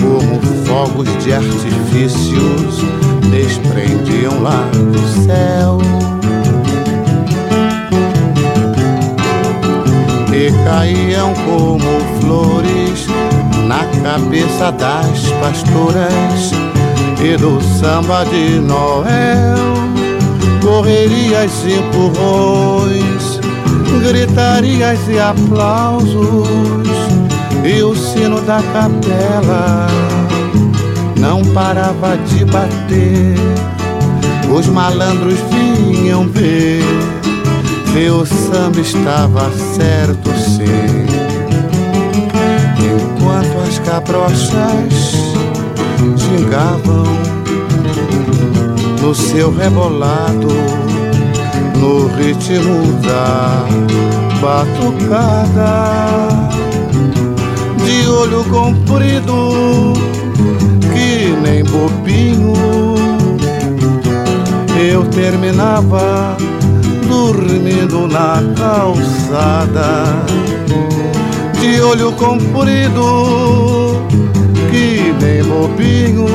como 0.00 0.40
fogos 0.64 1.08
de 1.22 1.34
artifícios, 1.34 2.99
desprendiam 3.30 4.42
lá 4.42 4.68
do 4.74 5.24
céu. 5.24 5.78
E 10.32 10.52
caíam 10.64 11.32
como 11.44 12.00
flores 12.20 13.06
na 13.66 13.84
cabeça 14.02 14.72
das 14.72 15.30
pastoras 15.40 16.50
e 17.22 17.36
do 17.36 17.60
samba 17.78 18.24
de 18.24 18.60
Noel. 18.60 19.80
Correrias 20.62 21.64
e 21.64 21.74
empurrões, 21.74 23.40
gritarias 24.02 24.98
e 25.08 25.18
aplausos, 25.18 26.48
e 27.64 27.82
o 27.82 27.96
sino 27.96 28.40
da 28.42 28.62
capela 28.72 29.88
não 31.20 31.44
parava 31.52 32.16
de 32.16 32.44
bater. 32.46 33.36
Os 34.52 34.66
malandros 34.66 35.38
vinham 35.50 36.26
ver 36.28 36.82
o 38.08 38.24
samba 38.24 38.80
estava 38.80 39.50
certo 39.74 40.30
sim. 40.38 40.64
Enquanto 42.78 43.68
as 43.68 43.78
cabrochas 43.80 45.14
gingavam 46.16 47.04
no 49.02 49.14
seu 49.14 49.52
rebolado, 49.52 50.48
no 51.76 52.06
ritmo 52.16 52.92
da 53.02 53.66
batucada, 54.40 56.28
de 57.84 58.08
olho 58.08 58.44
comprido, 58.44 59.92
nem 61.50 61.64
bobinho, 61.64 62.52
eu 64.78 65.04
terminava 65.06 66.36
dormindo 67.08 68.06
na 68.06 68.40
calçada, 68.56 70.04
de 71.60 71.80
olho 71.80 72.12
comprido, 72.12 73.96
que 74.70 75.12
nem 75.20 75.42
bobinho 75.42 76.26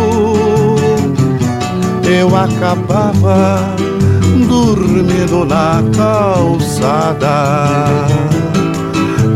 eu 2.03 2.35
acabava 2.35 3.73
dormindo 4.49 5.45
na 5.45 5.81
calçada. 5.95 7.45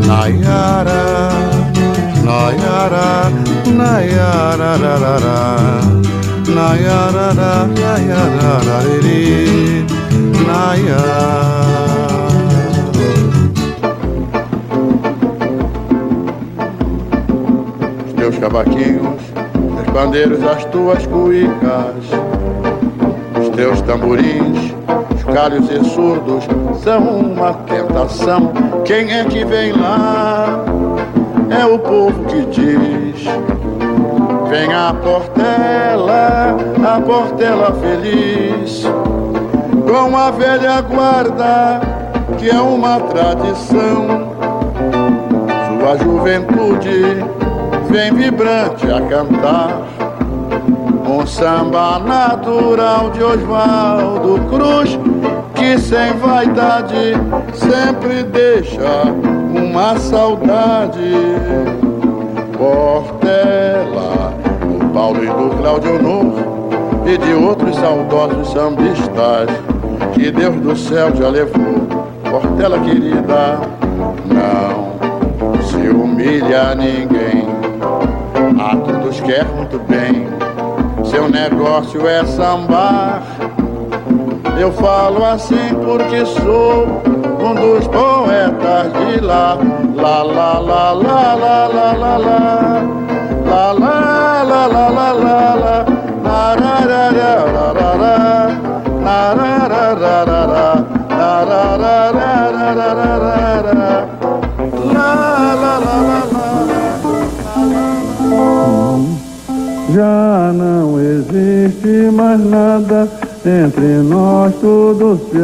Nayara, 0.06 1.30
Nayara, 2.22 3.49
Nayara, 3.70 4.78
Nayara, 4.78 5.34
Nayara, 6.48 7.32
Nayara, 7.66 8.76
Nayara. 10.46 11.50
Os 18.06 18.12
teus 18.14 18.38
cavaquinhos, 18.38 19.22
teus 19.76 19.90
pandeiros, 19.92 20.42
as 20.44 20.64
tuas 20.66 21.06
cuicas 21.06 22.20
os 23.40 23.48
teus 23.50 23.80
tamborins, 23.82 24.74
os 25.14 25.24
calhos 25.24 25.70
e 25.70 25.84
surdos 25.90 26.44
são 26.82 27.20
uma 27.20 27.54
tentação. 27.54 28.52
Quem 28.84 29.10
é 29.12 29.24
que 29.24 29.44
vem 29.44 29.72
lá? 29.72 30.64
É 31.50 31.64
o 31.64 31.78
povo 31.78 32.24
que 32.24 32.44
diz. 32.46 33.59
Vem 34.50 34.74
a 34.74 34.92
Portela, 34.92 36.56
a 36.84 37.00
Portela 37.00 37.72
feliz, 37.80 38.84
com 39.86 40.16
a 40.16 40.30
velha 40.32 40.80
guarda 40.80 41.80
que 42.36 42.50
é 42.50 42.60
uma 42.60 42.98
tradição. 43.00 44.06
Sua 45.68 45.96
juventude 45.98 47.24
vem 47.88 48.12
vibrante 48.12 48.90
a 48.90 49.00
cantar 49.02 49.82
um 51.08 51.24
samba 51.24 52.00
natural 52.00 53.10
de 53.10 53.22
Oswaldo 53.22 54.40
Cruz, 54.48 54.98
que 55.54 55.78
sem 55.78 56.12
vaidade 56.14 57.14
sempre 57.54 58.24
deixa 58.24 59.04
uma 59.54 59.96
saudade. 59.98 61.14
Portela, 62.56 64.19
Paulo 64.92 65.24
e 65.24 65.26
do 65.26 65.56
Cláudio 65.56 66.02
Novo, 66.02 66.70
e 67.06 67.18
de 67.18 67.32
outros 67.34 67.76
saudosos 67.76 68.52
sambistas, 68.52 69.48
que 70.14 70.30
Deus 70.30 70.56
do 70.56 70.76
céu 70.76 71.14
já 71.16 71.28
levou. 71.28 71.88
Portela 72.30 72.78
querida, 72.78 73.60
não 74.26 75.62
se 75.62 75.88
humilha 75.88 76.74
ninguém, 76.74 77.48
a 78.58 78.76
todos 78.76 79.20
quer 79.20 79.44
muito 79.46 79.78
bem 79.88 80.40
seu 81.10 81.28
negócio 81.28 82.06
é 82.06 82.24
sambar. 82.24 83.22
Eu 84.58 84.72
falo 84.72 85.24
assim 85.24 85.74
porque 85.84 86.24
sou 86.24 86.86
um 87.40 87.54
dos 87.54 87.88
poetas 87.88 88.92
de 88.92 89.20
lá. 89.20 89.58
Lá, 89.96 90.22
lá, 90.22 90.58
lá, 90.60 90.92
lá, 90.92 91.34
lá, 91.34 91.66
lá, 91.66 91.92
lá, 91.92 92.16
lá. 92.16 92.99
Lá, 93.50 93.72
lá, 93.72 94.42
lá, 94.44 94.66
lá, 94.66 94.88
lá, 94.88 95.12
lá, 95.12 95.54
lá. 95.54 95.84
Narararararará. 96.22 98.48
Narararararará. 99.04 100.84
Nararararararará. 101.10 103.90
Lá, 104.94 105.10
lá, 105.62 105.74
lá, 105.78 105.96
lá, 106.06 106.20
lá. 106.30 106.40
Já 109.92 110.52
não 110.54 111.00
existe 111.00 112.08
mais 112.12 112.38
nada 112.38 113.08
entre 113.44 114.04
nós, 114.04 114.54
tudo 114.60 115.18
se 115.28 115.38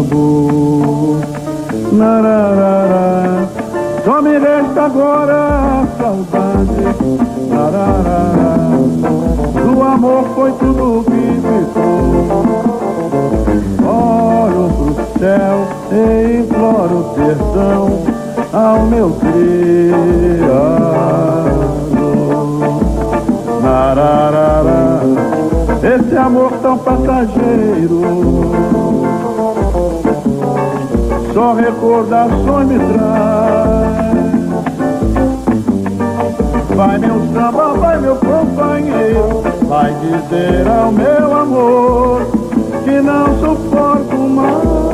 amor. 0.00 1.20
Nararara, 1.92 3.43
só 4.04 4.20
me 4.22 4.38
resta 4.38 4.82
agora 4.82 5.34
a 5.34 5.86
saudade. 5.98 6.84
Nararara, 7.48 8.58
do 9.52 9.82
amor 9.82 10.24
foi 10.34 10.52
tudo 10.52 11.04
que 11.04 11.40
ficou. 11.40 12.44
Olho 13.86 14.64
pro 14.76 14.94
céu 15.18 15.56
e 15.90 16.40
imploro 16.40 16.98
perdão 17.14 17.82
ao 18.52 18.86
meu 18.86 19.10
criado. 19.10 20.24
Esse 25.84 26.16
amor 26.16 26.50
tão 26.62 26.78
passageiro. 26.78 28.00
Só 31.34 31.52
recordações 31.52 32.68
me 32.68 32.78
traz. 32.78 33.43
Vai 36.74 36.98
meu 36.98 37.20
samba, 37.32 37.74
vai 37.74 38.00
meu 38.00 38.16
companheiro, 38.16 39.42
vai 39.68 39.94
dizer 39.94 40.66
ao 40.66 40.90
meu 40.90 41.36
amor 41.36 42.22
que 42.82 43.00
não 43.00 43.26
suporto 43.38 44.16
mais. 44.16 44.84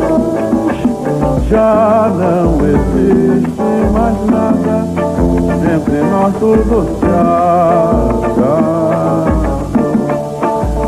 Já 1.48 2.12
não 2.14 2.54
existe 2.66 3.60
mais 3.92 4.26
nada 4.26 4.84
entre 5.74 6.02
nós 6.10 6.34
tudo 6.38 6.86
se 7.00 7.06
acabou. 7.06 8.50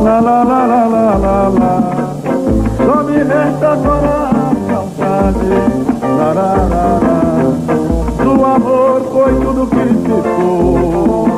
La 0.03 0.21
la 0.21 0.43
la 0.43 0.67
la 0.67 0.87
la 0.89 1.49
la 1.49 1.75
Só 2.77 3.03
me 3.05 3.25
resta 3.25 3.73
agora 3.73 4.31
a 4.31 4.55
saudade 4.69 5.55
la, 6.03 6.33
la, 6.35 6.55
la, 6.69 6.99
la. 6.99 7.22
Foi 9.23 9.35
tudo 9.35 9.69
que 9.69 9.77
ficou. 9.77 11.29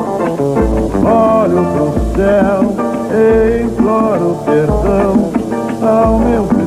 Olho 1.05 1.61
pro 1.71 1.93
céu 2.15 2.61
e 3.11 3.61
imploro 3.61 4.39
perdão 4.43 5.31
ao 5.87 6.17
meu 6.17 6.45
criado 6.47 6.65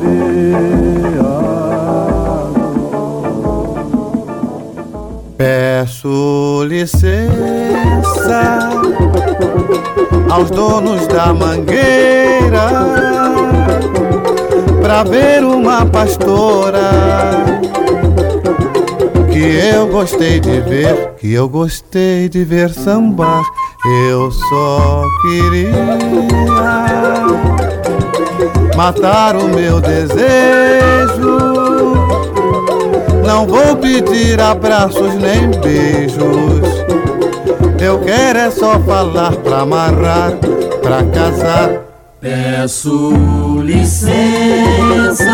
Peço 5.37 6.63
licença 6.65 7.19
aos 10.31 10.49
donos 10.49 11.05
da 11.07 11.33
mangueira 11.33 12.69
pra 14.81 15.03
ver 15.03 15.43
uma 15.43 15.85
pastora 15.85 16.79
que 19.39 19.45
eu 19.73 19.87
gostei 19.87 20.37
de 20.41 20.59
ver, 20.59 21.13
que 21.17 21.31
eu 21.31 21.47
gostei 21.47 22.27
de 22.27 22.43
ver 22.43 22.71
sambar. 22.71 23.41
Eu 24.09 24.29
só 24.29 25.05
queria 25.21 25.97
matar 28.75 29.37
o 29.37 29.47
meu 29.47 29.79
desejo. 29.79 31.39
Não 33.25 33.47
vou 33.47 33.77
pedir 33.77 34.41
abraços 34.41 35.15
nem 35.15 35.51
beijos. 35.61 36.67
Eu 37.79 37.99
quero 37.99 38.39
é 38.39 38.51
só 38.51 38.77
falar 38.79 39.37
pra 39.37 39.61
amarrar, 39.61 40.33
pra 40.81 41.01
casar. 41.05 41.69
Peço 42.19 43.13
licença 43.63 45.31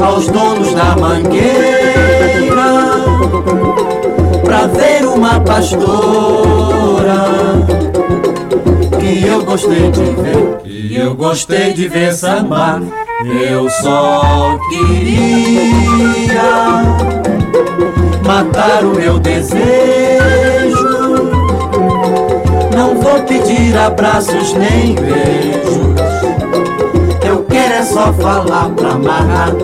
aos 0.00 0.28
donos 0.28 0.72
da 0.72 0.94
mangueira 0.94 1.81
ver 4.68 5.04
uma 5.06 5.40
pastora 5.40 6.02
que 9.00 9.26
eu 9.26 9.44
gostei 9.44 9.90
de 9.90 10.04
ver, 10.04 10.58
que 10.62 10.96
eu 10.96 11.14
gostei 11.14 11.72
de 11.72 11.88
ver 11.88 12.12
sambar. 12.14 12.80
Eu 13.24 13.68
só 13.70 14.58
queria 14.68 16.42
matar 18.24 18.84
o 18.84 18.94
meu 18.96 19.18
desejo. 19.18 19.62
Não 22.74 22.96
vou 23.00 23.22
pedir 23.22 23.76
abraços 23.76 24.54
nem 24.54 24.94
beijos. 24.94 25.82
Eu 27.24 27.44
quero 27.44 27.74
é 27.74 27.82
só 27.82 28.12
falar 28.12 28.70
pra 28.70 28.90
amarrar, 28.90 29.54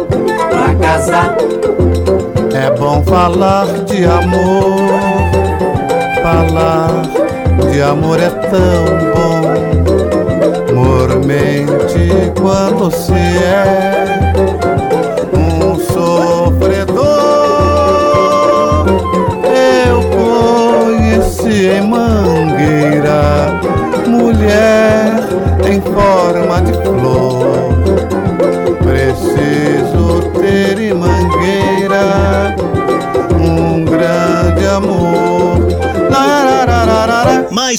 pra 0.50 0.74
casar. 0.76 1.36
É 2.60 2.70
bom 2.72 3.04
falar 3.04 3.66
de 3.84 4.04
amor, 4.04 4.88
falar 6.20 7.02
de 7.70 7.80
amor 7.80 8.18
é 8.20 8.30
tão 8.30 8.84
bom. 9.14 9.42
Mormente 10.74 12.32
quando 12.36 12.90
se 12.90 13.12
é 13.12 14.27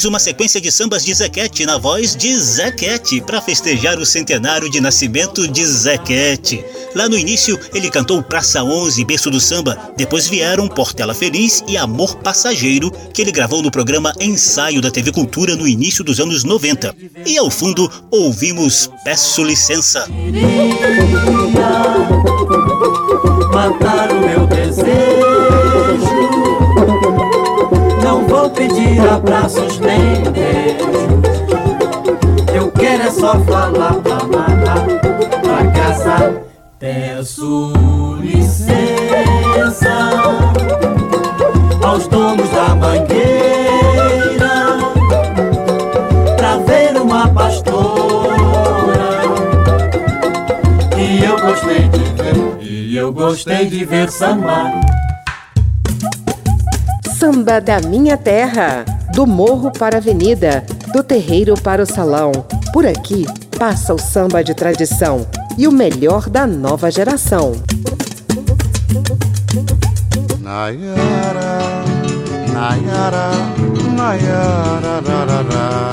Mais 0.00 0.06
uma 0.06 0.18
sequência 0.18 0.58
de 0.58 0.72
sambas 0.72 1.04
de 1.04 1.12
Zequete 1.12 1.66
na 1.66 1.76
voz 1.76 2.16
de 2.16 2.34
Zequete 2.34 3.20
para 3.20 3.38
festejar 3.38 3.98
o 3.98 4.06
centenário 4.06 4.70
de 4.70 4.80
nascimento 4.80 5.46
de 5.46 5.62
Zequete. 5.62 6.64
Lá 6.94 7.06
no 7.06 7.18
início, 7.18 7.60
ele 7.74 7.90
cantou 7.90 8.22
Praça 8.22 8.64
11, 8.64 9.04
berço 9.04 9.30
do 9.30 9.38
samba. 9.38 9.92
Depois 9.98 10.26
vieram 10.26 10.68
Portela 10.68 11.12
Feliz 11.12 11.62
e 11.68 11.76
Amor 11.76 12.16
Passageiro, 12.16 12.90
que 13.12 13.20
ele 13.20 13.30
gravou 13.30 13.62
no 13.62 13.70
programa 13.70 14.14
Ensaio 14.18 14.80
da 14.80 14.90
TV 14.90 15.12
Cultura 15.12 15.54
no 15.54 15.68
início 15.68 16.02
dos 16.02 16.18
anos 16.18 16.44
90. 16.44 16.96
E 17.26 17.36
ao 17.36 17.50
fundo, 17.50 17.92
ouvimos 18.10 18.88
Peço 19.04 19.44
Licença. 19.44 20.08
matar 23.52 24.12
o 24.12 24.20
meu 24.20 24.46
desejo. 24.46 25.09
Vou 28.30 28.48
pedir 28.50 29.00
abraços 29.00 29.80
nem 29.80 30.22
beijos. 30.30 31.00
Eu 32.54 32.70
quero 32.70 33.02
é 33.02 33.10
só 33.10 33.38
falar 33.40 33.94
pra 33.94 34.18
amarrar, 34.18 34.86
pra 35.42 35.66
casar. 35.72 36.32
Peço 36.78 37.72
licença 38.20 39.90
aos 41.82 42.06
donos 42.06 42.48
da 42.50 42.74
mangueira 42.74 43.18
pra 46.36 46.56
ver 46.58 46.96
uma 46.98 47.28
pastora 47.28 48.00
que 50.94 51.24
eu 51.24 51.38
gostei 51.38 51.88
de 51.88 52.04
ver, 52.22 52.62
e 52.62 52.96
eu 52.96 53.12
gostei 53.12 53.66
de 53.66 53.84
ver 53.84 54.10
sambar. 54.10 54.72
Samba 57.20 57.60
da 57.60 57.82
Minha 57.82 58.16
Terra. 58.16 58.82
Do 59.12 59.26
morro 59.26 59.70
para 59.70 59.96
a 59.96 60.00
avenida, 60.00 60.64
do 60.90 61.02
terreiro 61.02 61.52
para 61.52 61.82
o 61.82 61.86
salão. 61.86 62.32
Por 62.72 62.86
aqui 62.86 63.26
passa 63.58 63.92
o 63.92 63.98
samba 63.98 64.42
de 64.42 64.54
tradição 64.54 65.28
e 65.58 65.68
o 65.68 65.70
melhor 65.70 66.30
da 66.30 66.46
nova 66.46 66.90
geração. 66.90 67.62
Nayara, 70.40 71.84
Nayara, 72.54 73.32
Nayara, 73.94 75.02
rarara. 75.06 75.90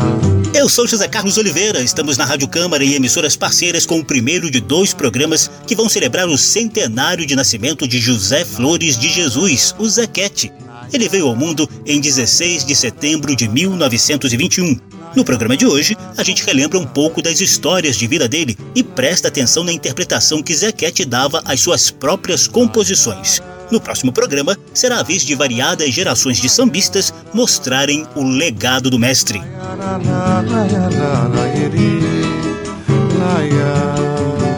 Eu 0.54 0.70
sou 0.70 0.88
José 0.88 1.10
Carlos 1.10 1.38
Oliveira, 1.38 1.82
estamos 1.82 2.18
na 2.18 2.24
Rádio 2.24 2.48
Câmara 2.48 2.86
e 2.86 2.96
emissoras 2.96 3.36
parceiras 3.36 3.86
com 3.86 4.00
o 4.00 4.06
primeiro 4.06 4.50
de 4.50 4.62
dois 4.62 4.94
programas 4.94 5.52
que 5.68 5.76
vão 5.76 5.90
celebrar 5.90 6.30
o 6.30 6.38
centenário 6.38 7.26
de 7.26 7.36
nascimento 7.36 7.86
de 7.86 8.00
José 8.00 8.46
Flores 8.46 8.98
de 8.98 9.10
Jesus, 9.10 9.76
o 9.78 9.90
Zequete. 9.90 10.54
Ele 10.92 11.10
veio 11.10 11.28
ao 11.28 11.36
mundo 11.36 11.70
em 11.86 12.00
16 12.00 12.66
de 12.66 12.76
setembro 12.76 13.36
de 13.36 13.48
1921. 13.48 14.80
No 15.16 15.26
programa 15.26 15.58
de 15.58 15.66
hoje, 15.66 15.98
a 16.16 16.24
gente 16.24 16.46
relembra 16.46 16.78
um 16.78 16.86
pouco 16.86 17.22
das 17.22 17.42
histórias 17.42 17.96
de 17.96 18.08
vida 18.08 18.28
dele 18.28 18.58
e 18.76 18.84
presta 18.84 19.28
atenção 19.28 19.64
na 19.64 19.72
interpretação 19.72 20.44
que 20.44 20.56
Zequete 20.56 21.06
dava 21.06 21.42
às 21.46 21.60
suas 21.60 21.90
próprias 21.90 22.48
composições. 22.48 23.42
No 23.72 23.82
próximo 23.82 24.14
programa, 24.14 24.58
será 24.74 25.00
a 25.00 25.04
vez 25.04 25.24
de 25.24 25.36
variadas 25.36 25.94
gerações 25.94 26.38
de 26.38 26.48
sambistas 26.48 27.14
mostrarem 27.34 28.06
o 28.16 28.24
legado 28.24 28.90
do 28.90 28.98
mestre. 28.98 29.42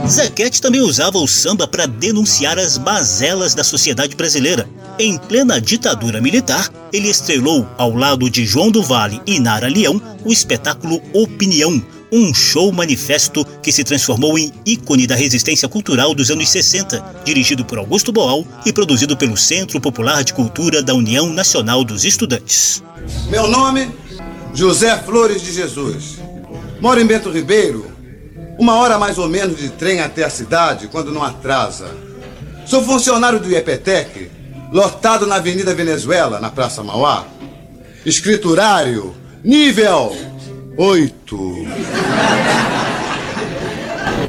Zequete 0.09 0.59
também 0.59 0.81
usava 0.81 1.19
o 1.19 1.27
samba 1.27 1.67
para 1.67 1.85
denunciar 1.85 2.57
as 2.57 2.79
mazelas 2.79 3.53
da 3.53 3.63
sociedade 3.63 4.15
brasileira. 4.15 4.67
Em 4.97 5.17
plena 5.17 5.61
ditadura 5.61 6.19
militar, 6.19 6.67
ele 6.91 7.09
estrelou, 7.09 7.67
ao 7.77 7.95
lado 7.95 8.27
de 8.27 8.43
João 8.43 8.71
do 8.71 8.81
Vale 8.81 9.21
e 9.27 9.39
Nara 9.39 9.67
Leão, 9.67 10.01
o 10.25 10.31
espetáculo 10.31 10.99
Opinião, 11.13 11.81
um 12.11 12.33
show 12.33 12.71
manifesto 12.71 13.45
que 13.61 13.71
se 13.71 13.83
transformou 13.83 14.37
em 14.37 14.51
ícone 14.65 15.05
da 15.05 15.15
resistência 15.15 15.69
cultural 15.69 16.15
dos 16.15 16.31
anos 16.31 16.49
60, 16.49 17.21
dirigido 17.23 17.63
por 17.63 17.77
Augusto 17.77 18.11
Boal 18.11 18.45
e 18.65 18.73
produzido 18.73 19.15
pelo 19.15 19.37
Centro 19.37 19.79
Popular 19.79 20.23
de 20.23 20.33
Cultura 20.33 20.81
da 20.81 20.95
União 20.95 21.31
Nacional 21.31 21.83
dos 21.83 22.03
Estudantes. 22.03 22.81
Meu 23.29 23.47
nome, 23.47 23.91
José 24.55 24.97
Flores 25.03 25.41
de 25.41 25.53
Jesus. 25.53 26.17
Moro 26.81 26.99
em 26.99 27.05
Bento 27.05 27.29
Ribeiro, 27.29 27.98
uma 28.59 28.75
hora 28.75 28.99
mais 28.99 29.17
ou 29.17 29.27
menos 29.27 29.57
de 29.57 29.69
trem 29.69 30.01
até 30.01 30.23
a 30.23 30.29
cidade, 30.29 30.87
quando 30.87 31.11
não 31.11 31.23
atrasa. 31.23 31.87
Sou 32.65 32.83
funcionário 32.83 33.39
do 33.39 33.49
IEPTEC, 33.49 34.29
lotado 34.71 35.25
na 35.25 35.35
Avenida 35.35 35.73
Venezuela, 35.73 36.39
na 36.39 36.51
Praça 36.51 36.83
Mauá. 36.83 37.25
Escriturário, 38.05 39.15
nível 39.43 40.15
Oito. 40.77 41.55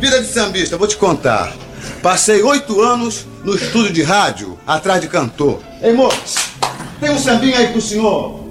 Vida 0.00 0.20
de 0.20 0.26
sambista, 0.26 0.76
vou 0.76 0.88
te 0.88 0.96
contar. 0.96 1.54
Passei 2.02 2.42
oito 2.42 2.80
anos 2.80 3.24
no 3.44 3.54
estúdio 3.54 3.92
de 3.92 4.02
rádio, 4.02 4.58
atrás 4.66 5.00
de 5.00 5.06
cantor. 5.06 5.60
Ei, 5.80 5.92
moço, 5.92 6.50
tem 6.98 7.10
um 7.10 7.18
sambinho 7.20 7.56
aí 7.56 7.68
pro 7.68 7.80
senhor? 7.80 8.48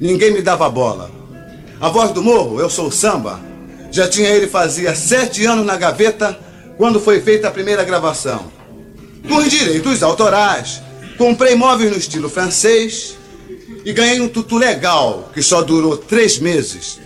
Ninguém 0.00 0.32
me 0.32 0.42
dava 0.42 0.70
bola. 0.70 1.10
A 1.80 1.88
voz 1.88 2.12
do 2.12 2.22
morro, 2.22 2.60
eu 2.60 2.70
sou 2.70 2.88
samba. 2.92 3.40
Já 3.94 4.08
tinha 4.08 4.28
ele 4.28 4.48
fazia 4.48 4.92
sete 4.92 5.46
anos 5.46 5.64
na 5.64 5.76
gaveta 5.76 6.36
quando 6.76 6.98
foi 6.98 7.20
feita 7.20 7.46
a 7.46 7.50
primeira 7.52 7.84
gravação. 7.84 8.50
Com 9.28 9.36
os 9.36 9.48
direitos 9.48 10.02
autorais, 10.02 10.82
comprei 11.16 11.54
móveis 11.54 11.92
no 11.92 11.96
estilo 11.96 12.28
francês 12.28 13.16
e 13.84 13.92
ganhei 13.92 14.20
um 14.20 14.26
tutu 14.26 14.56
legal 14.56 15.30
que 15.32 15.40
só 15.40 15.62
durou 15.62 15.96
três 15.96 16.40
meses. 16.40 16.98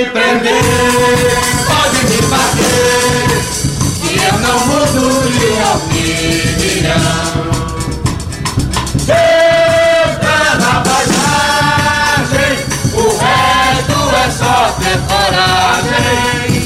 Me 0.00 0.06
prender, 0.06 0.62
podem 1.66 2.04
me 2.08 2.16
bater, 2.28 3.28
e 4.02 4.06
eu 4.24 4.32
não 4.38 4.58
mudo 4.66 5.04
de 5.28 5.48
opinião. 5.74 7.00
Entra 9.02 10.40
na 10.58 10.74
paisagem, 10.80 12.52
o 12.94 12.96
resto 13.18 13.98
é 14.16 14.30
só 14.30 14.56
ter 14.78 14.98
coragem. 15.10 16.62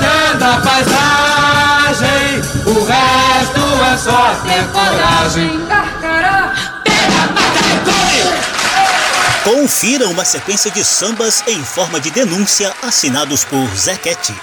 Entra 0.00 0.18
na 0.40 0.52
paisagem, 0.62 2.24
o 2.64 2.68
resto 2.86 3.64
é 3.84 3.96
só 3.98 4.22
ter 4.46 4.64
coragem. 4.72 6.03
Confira 9.44 10.08
uma 10.08 10.24
sequência 10.24 10.70
de 10.70 10.82
sambas 10.82 11.44
em 11.46 11.62
forma 11.62 12.00
de 12.00 12.10
denúncia 12.10 12.72
assinados 12.82 13.44
por 13.44 13.68
Zequete. 13.76 14.34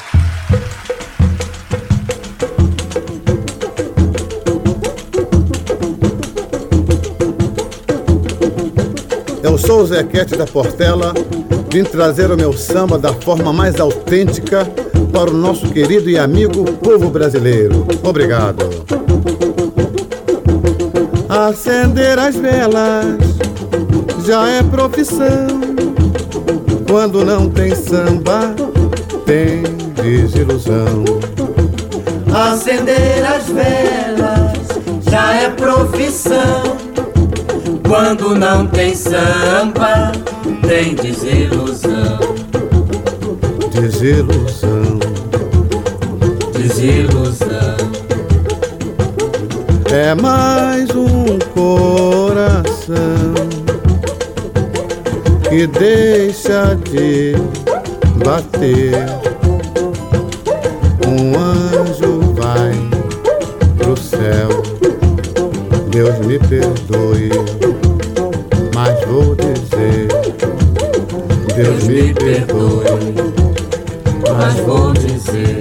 Eu 9.42 9.58
sou 9.58 9.82
o 9.82 9.88
Zequete 9.88 10.36
da 10.36 10.46
Portela, 10.46 11.16
vim 11.74 11.84
trazer 11.84 12.30
o 12.30 12.38
meu 12.38 12.54
samba 12.54 13.00
da 13.00 13.12
forma 13.12 13.52
mais 13.52 13.80
autêntica 13.80 14.66
para 15.12 15.32
o 15.32 15.34
nosso 15.34 15.68
querido 15.70 16.12
e 16.12 16.20
amigo 16.20 16.64
povo 16.74 17.10
brasileiro. 17.10 17.88
Obrigado. 18.04 18.70
Acender 21.28 22.20
as 22.20 22.36
velas 22.36 23.31
já 24.25 24.47
é 24.47 24.63
profissão. 24.63 25.47
Quando 26.88 27.25
não 27.25 27.49
tem 27.49 27.73
samba, 27.73 28.53
tem 29.25 29.63
desilusão. 29.95 31.03
Acender 32.34 33.25
as 33.25 33.47
velas 33.47 34.57
já 35.10 35.34
é 35.34 35.49
profissão. 35.49 36.77
Quando 37.88 38.36
não 38.36 38.67
tem 38.67 38.95
samba, 38.95 40.12
tem 40.67 40.95
desilusão. 40.95 42.19
Desilusão. 43.71 44.99
Desilusão. 46.53 47.77
É 49.91 50.15
mais 50.15 50.89
um 50.91 51.38
coração 51.53 53.61
que 55.52 55.68
deixa 55.68 56.78
de 56.90 57.36
bater. 58.24 59.06
Um 61.06 61.38
anjo 61.38 62.34
vai 62.38 62.72
pro 63.78 63.98
céu. 63.98 64.64
Deus 65.90 66.18
me 66.20 66.40
perdoe, 66.40 67.32
mas 68.74 68.98
vou 69.06 69.36
dizer. 69.36 70.08
Deus 71.54 71.84
me 71.84 72.14
perdoe, 72.14 73.14
mas 74.32 74.56
vou 74.62 74.94
dizer. 74.94 75.60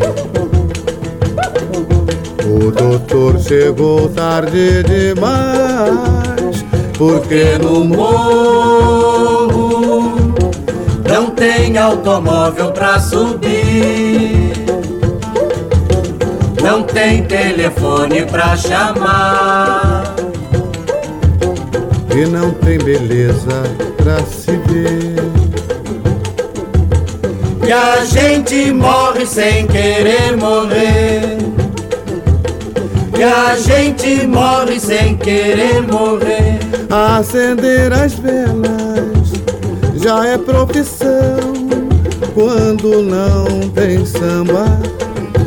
O 2.47 2.71
doutor 2.71 3.41
chegou 3.41 4.09
tarde 4.11 4.85
demais, 4.85 6.65
porque 6.97 7.59
no 7.61 7.83
não 7.83 9.00
tem 11.41 11.79
automóvel 11.79 12.71
pra 12.71 13.01
subir. 13.01 14.53
Não 16.63 16.83
tem 16.83 17.23
telefone 17.25 18.27
pra 18.27 18.55
chamar. 18.59 20.15
E 22.15 22.27
não 22.27 22.51
tem 22.51 22.77
beleza 22.77 23.63
pra 23.97 24.19
se 24.19 24.51
ver. 24.69 25.17
E 27.67 27.73
a 27.73 28.05
gente 28.05 28.71
morre 28.71 29.25
sem 29.25 29.67
querer 29.67 30.37
morrer. 30.37 31.39
E 33.19 33.23
a 33.23 33.57
gente 33.57 34.27
morre 34.27 34.79
sem 34.79 35.17
querer 35.17 35.81
morrer. 35.91 36.59
Acender 36.91 37.91
as 37.95 38.13
velas 38.13 39.20
já 40.03 40.27
é 40.27 40.39
profissão. 40.39 41.39
Quando 42.35 43.03
não 43.03 43.69
tem 43.71 44.05
samba, 44.07 44.65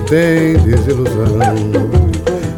tem 0.07 0.57
desilusão. 0.57 1.39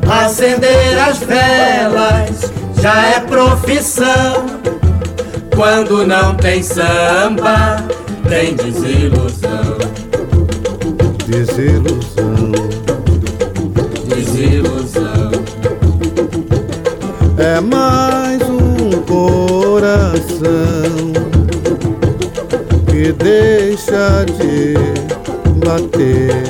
Acender 0.09 0.99
as 0.99 1.19
velas 1.19 2.51
já 2.81 3.05
é 3.07 3.19
profissão. 3.21 4.45
Quando 5.55 6.05
não 6.05 6.35
tem 6.35 6.61
samba, 6.61 7.85
tem 8.27 8.55
desilusão. 8.55 9.77
Desilusão. 11.25 12.51
Desilusão. 14.07 15.31
É 17.37 17.61
mais 17.61 18.41
um 18.43 19.01
coração 19.03 21.04
deixa 23.25 24.23
de 24.37 24.75
bater. 25.65 26.43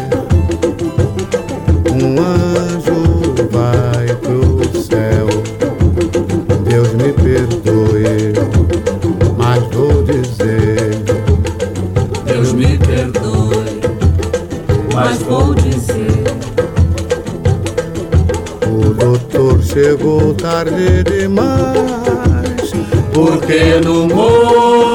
Um 1.90 2.20
anjo 2.20 3.34
vai 3.50 4.08
pro 4.18 4.82
céu. 4.82 5.28
Deus 6.68 6.94
me 6.96 7.14
perdoe, 7.14 8.34
mas 9.38 9.64
vou 9.74 10.04
dizer. 10.04 11.02
Deus 12.26 12.52
me 12.52 12.78
perdoe, 12.78 13.80
mas 14.94 15.20
vou 15.20 15.56
dizer. 15.56 16.26
O 18.68 18.94
doutor 18.94 19.64
chegou 19.64 20.34
tarde 20.34 21.04
demais, 21.06 22.74
porque 23.14 23.80
no 23.82 24.08
mundo 24.08 24.95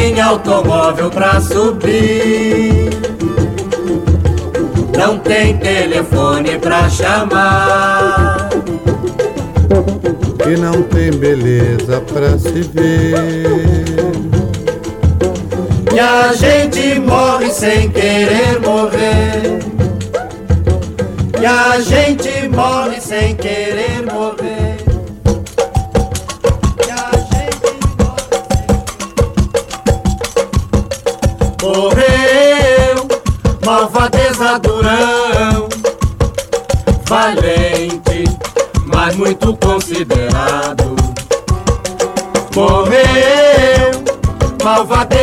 tem 0.00 0.18
automóvel 0.18 1.10
pra 1.10 1.38
subir. 1.42 2.88
Não 4.96 5.18
tem 5.18 5.58
telefone 5.58 6.58
pra 6.58 6.88
chamar. 6.88 8.48
E 10.48 10.56
não 10.56 10.82
tem 10.84 11.10
beleza 11.10 12.00
pra 12.00 12.38
se 12.38 12.62
ver. 12.72 13.14
E 15.92 16.00
a 16.00 16.32
gente 16.32 16.98
morre 17.00 17.50
sem 17.50 17.90
querer 17.90 18.58
morrer. 18.64 19.58
E 21.38 21.44
a 21.44 21.78
gente 21.78 22.48
morre 22.48 23.00
sem 23.02 23.36
querer 23.36 23.69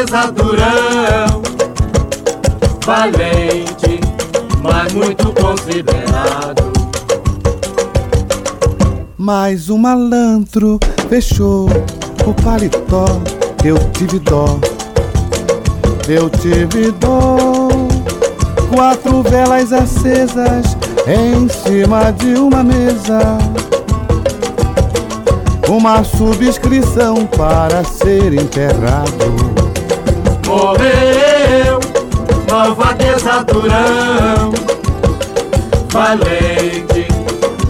malvadeza 0.08 0.32
durão, 0.32 1.42
valente, 2.86 4.00
mas 4.62 4.94
muito 4.94 5.34
considerado. 5.34 6.72
Mas 9.18 9.70
o 9.70 9.78
malandro 9.78 10.80
fechou 11.10 11.68
o 12.26 12.34
paletó. 12.42 13.06
Eu 13.64 13.78
tive 13.92 14.20
dó, 14.20 14.60
eu 16.08 16.30
tive 16.30 16.92
dó. 16.92 17.68
Quatro 18.74 19.24
velas 19.24 19.74
acesas 19.74 20.78
em 21.08 21.48
cima 21.50 22.12
de 22.12 22.36
uma 22.36 22.64
mesa. 22.64 23.38
Uma 25.68 26.04
subscrição 26.04 27.26
para 27.26 27.84
ser 27.84 28.34
enterrado. 28.34 29.57
Morreu, 30.58 31.80
malvadeza 32.50 33.44
durão, 33.44 34.52
valente, 35.94 37.08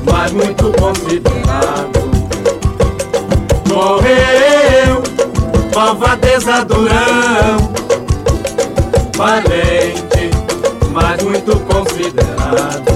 mas 0.10 0.32
muito 0.32 0.72
considerado. 0.80 2.00
Morreu, 3.68 5.04
malvadeza 5.76 6.64
durão, 6.64 7.58
valente, 9.18 10.32
mas 10.94 11.22
muito 11.24 11.60
considerado. 11.66 12.88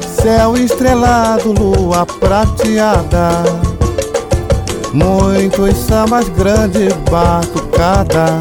Céu 0.00 0.56
estrelado, 0.56 1.52
lua 1.52 2.06
prateada. 2.06 3.63
Muitos 4.94 5.76
sambas 5.76 6.28
grande 6.28 6.88
batucada. 7.10 8.38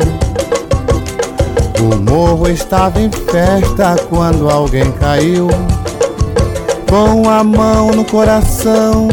O 1.82 1.96
morro 1.96 2.48
estava 2.48 3.02
em 3.02 3.10
festa 3.10 3.96
quando 4.08 4.48
alguém 4.48 4.92
caiu. 4.92 5.48
Com 6.88 7.28
a 7.28 7.44
mão 7.44 7.88
no 7.90 8.06
coração, 8.06 9.08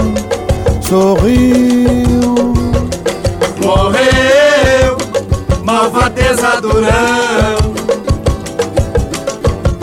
sorriu. 0.83 2.53
Morreu, 3.65 4.99
malvadeza 5.65 6.61
durão. 6.61 7.71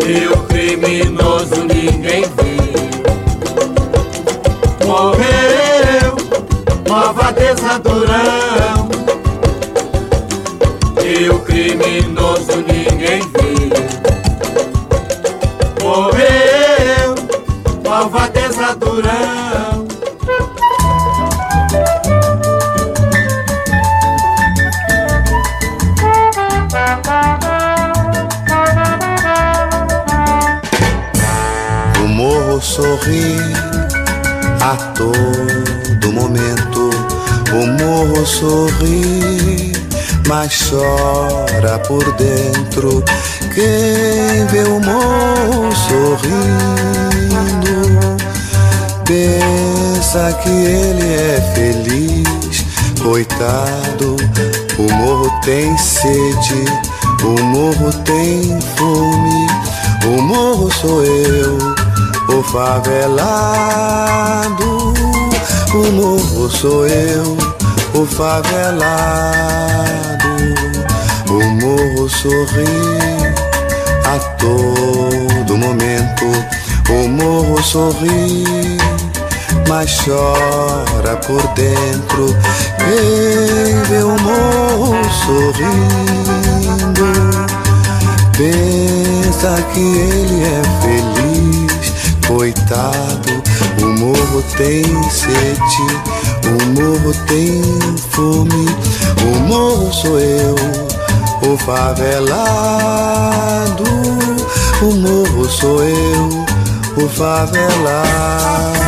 E 0.06 0.28
o 0.28 0.38
criminoso 0.44 1.56
ninguém 1.64 2.22
viu. 2.22 2.48
Morreu, 4.86 5.57
malvadeza 6.98 7.78
durão. 7.78 8.90
E 11.06 11.30
o 11.30 11.40
criminoso 11.42 12.56
ninguém 12.68 13.22
viu. 13.22 13.70
Morreu, 15.84 17.16
malvadeza 17.88 18.76
durão. 18.76 19.88
O 32.04 32.08
morro 32.08 32.60
sorri 32.60 33.38
a 34.60 34.76
todo 34.94 35.38
momento. 35.38 35.57
Morro 38.18 38.26
sorri, 38.26 39.74
mas 40.28 40.70
chora 40.72 41.78
por 41.88 42.04
dentro. 42.14 43.04
Quem 43.54 44.48
vê 44.48 44.64
o 44.64 44.80
morro 44.80 45.72
sorrindo, 45.88 46.58
pensa 49.06 50.34
que 50.42 50.50
ele 50.50 51.14
é 51.14 51.40
feliz. 51.54 52.66
Coitado, 53.04 54.16
o 54.80 54.92
morro 54.94 55.32
tem 55.42 55.78
sede, 55.78 56.66
o 57.24 57.40
morro 57.44 57.94
tem 58.04 58.60
fome. 58.78 59.48
O 60.08 60.22
morro 60.24 60.72
sou 60.74 61.06
eu, 61.06 61.56
o 62.36 62.42
favelado. 62.42 64.08
O 65.72 65.92
morro 65.92 66.50
sou 66.50 66.88
eu, 66.88 67.38
o 67.98 68.06
favelado. 68.06 69.38
O 71.30 71.44
morro 71.60 72.08
sorri 72.08 72.64
a 74.06 74.20
todo 74.38 75.58
momento. 75.58 76.26
O 76.90 77.08
morro 77.08 77.62
sorri, 77.64 78.78
mas 79.68 79.90
chora 80.06 81.18
por 81.26 81.42
dentro. 81.56 82.38
Quem 82.78 83.82
vê 83.90 84.04
o 84.04 84.16
morro 84.22 84.96
sorrindo 85.26 86.38
pensa 88.38 89.60
que 89.74 89.80
ele 89.80 90.44
é 90.44 90.62
feliz, 90.82 91.94
coitado. 92.28 93.44
O 93.82 93.86
morro 94.00 94.44
tem 94.56 94.84
sede, 95.10 95.88
o 96.48 96.66
morro 96.80 97.14
tem 97.28 97.62
fome. 98.12 98.66
O 99.22 99.40
morro 99.48 99.94
sou 99.94 100.20
eu, 100.20 100.56
o 101.44 101.58
favelado. 101.58 102.38
O 104.82 104.94
morro 104.96 105.50
sou 105.50 105.84
eu, 105.84 106.46
o 106.98 107.10
favelado. 107.10 108.88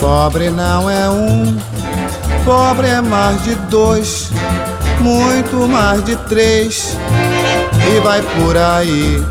Pobre 0.00 0.50
não 0.50 0.88
é 0.88 1.10
um, 1.10 1.56
pobre 2.44 2.88
é 2.88 3.00
mais 3.00 3.42
de 3.44 3.54
dois, 3.70 4.23
muito 5.04 5.68
mais 5.68 6.02
de 6.02 6.16
três, 6.16 6.96
e 7.94 8.00
vai 8.00 8.22
por 8.22 8.56
aí. 8.56 9.22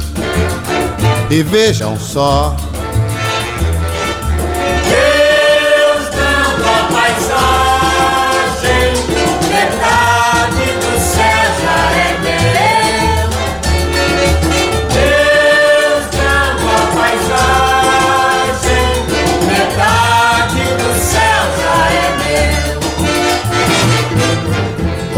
E 1.31 1.41
vejam 1.41 1.99
só, 1.99 2.55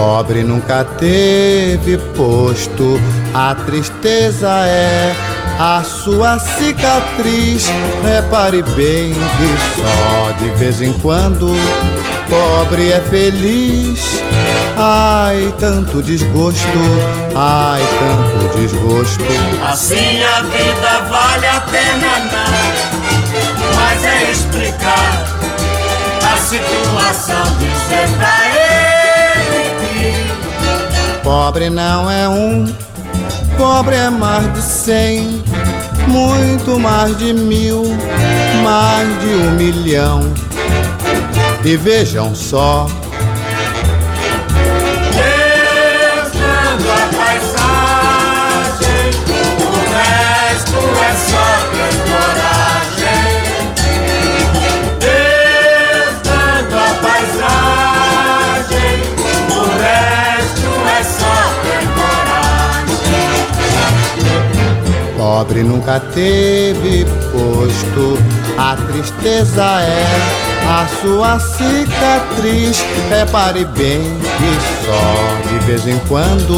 pobre 0.06 0.44
nunca 0.44 0.84
teve 0.84 1.98
posto, 2.16 3.02
a 3.34 3.56
tristeza 3.56 4.52
é 4.68 5.16
a 5.58 5.82
sua 5.84 6.38
cicatriz. 6.38 7.66
Repare 8.04 8.62
bem 8.76 9.14
que 9.16 9.82
só 9.82 10.32
de 10.34 10.50
vez 10.60 10.80
em 10.80 10.94
quando 10.94 11.48
pobre 12.30 12.92
é 12.92 13.02
feliz. 13.02 14.22
Ai, 14.78 15.52
tanto 15.60 16.04
desgosto, 16.04 16.80
ai, 17.36 17.82
tanto 17.98 18.60
desgosto. 18.60 19.24
Assim 19.68 20.22
a 20.22 20.42
vida 20.42 21.02
vale 21.10 21.48
a 21.48 21.62
pena 21.62 22.20
não, 22.32 23.76
mas 23.76 24.04
é 24.04 24.32
explicar 24.32 25.36
a 26.32 26.38
situação, 26.38 27.58
ele 27.60 28.54
que 28.54 28.65
Pobre 31.26 31.72
não 31.72 32.10
é 32.12 32.30
um, 32.30 32.72
pobre 33.58 33.96
é 33.96 34.12
mais 34.12 34.54
de 34.54 34.62
cem, 34.62 35.44
muito 36.08 36.80
mais 36.80 37.18
de 37.18 37.34
mil, 37.34 37.84
mais 38.64 39.22
de 39.22 39.34
um 39.34 39.52
milhão. 39.54 40.22
E 41.66 41.76
vejam 41.78 42.36
só, 42.36 42.86
pobre 65.36 65.64
nunca 65.64 66.00
teve 66.00 67.06
posto, 67.34 68.18
a 68.58 68.78
tristeza 68.88 69.82
é 69.82 70.06
a 70.66 70.88
sua 71.02 71.38
cicatriz. 71.40 72.82
Repare 73.10 73.66
bem 73.66 74.18
que 74.38 74.86
só 74.86 75.50
de 75.50 75.66
vez 75.66 75.86
em 75.88 76.00
quando 76.08 76.56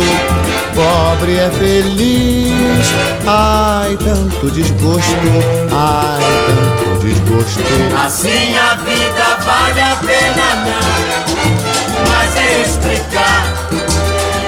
pobre 0.76 1.38
é 1.38 1.50
feliz. 1.58 2.86
Ai, 3.26 3.98
tanto 3.98 4.52
desgosto, 4.52 5.28
ai, 5.72 6.22
tanto 6.46 7.04
desgosto. 7.04 7.64
Assim 8.06 8.56
a 8.58 8.76
vida 8.76 9.38
vale 9.44 9.82
a 9.82 9.96
pena 10.06 10.56
não, 10.66 12.10
mas 12.12 12.36
é 12.36 12.62
explicar 12.62 13.44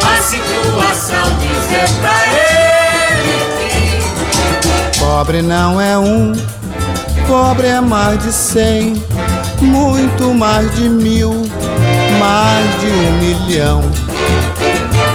a 0.06 0.22
situação, 0.22 1.36
dizer 1.40 1.90
pra 2.00 2.28
ele 2.28 2.49
Pobre 5.00 5.41
não 5.41 5.80
é 5.80 5.97
um, 5.97 6.34
pobre 7.26 7.68
é 7.68 7.80
mais 7.80 8.22
de 8.22 8.34
cem, 8.34 9.02
muito 9.62 10.34
mais 10.34 10.74
de 10.76 10.89
mil, 10.89 11.32
mais 12.20 12.82
de 12.82 12.88
um 12.88 13.12
milhão. 13.20 13.82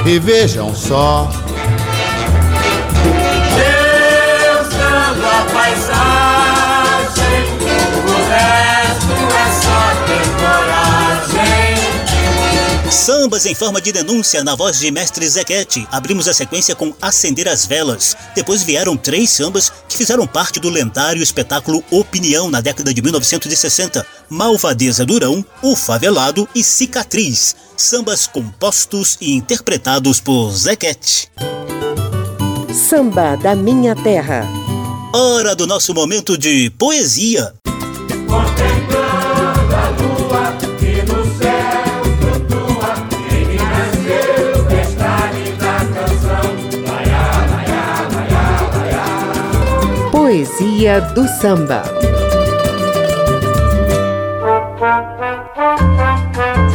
E 0.06 0.18
vejam 0.18 0.74
só, 0.74 1.30
Sambas 13.24 13.46
em 13.46 13.54
forma 13.54 13.80
de 13.80 13.90
denúncia 13.90 14.44
na 14.44 14.54
voz 14.54 14.78
de 14.78 14.90
Mestre 14.90 15.26
Zequete. 15.26 15.88
Abrimos 15.90 16.28
a 16.28 16.34
sequência 16.34 16.74
com 16.74 16.92
Acender 17.00 17.48
as 17.48 17.64
Velas. 17.64 18.14
Depois 18.34 18.62
vieram 18.62 18.98
três 18.98 19.30
sambas 19.30 19.72
que 19.88 19.96
fizeram 19.96 20.26
parte 20.26 20.60
do 20.60 20.68
lendário 20.68 21.22
espetáculo 21.22 21.82
Opinião 21.90 22.50
na 22.50 22.60
década 22.60 22.92
de 22.92 23.00
1960. 23.00 24.06
Malvadeza 24.28 25.06
Durão, 25.06 25.42
O 25.62 25.74
Favelado 25.74 26.46
e 26.54 26.62
Cicatriz. 26.62 27.56
Sambas 27.74 28.26
compostos 28.26 29.16
e 29.22 29.32
interpretados 29.32 30.20
por 30.20 30.52
Zequete. 30.52 31.30
Samba 32.74 33.36
da 33.36 33.54
Minha 33.54 33.96
Terra. 33.96 34.46
Hora 35.14 35.56
do 35.56 35.66
nosso 35.66 35.94
momento 35.94 36.36
de 36.36 36.68
poesia. 36.76 37.54
Poesia 50.74 51.00
do 51.00 51.28
Samba. 51.28 51.82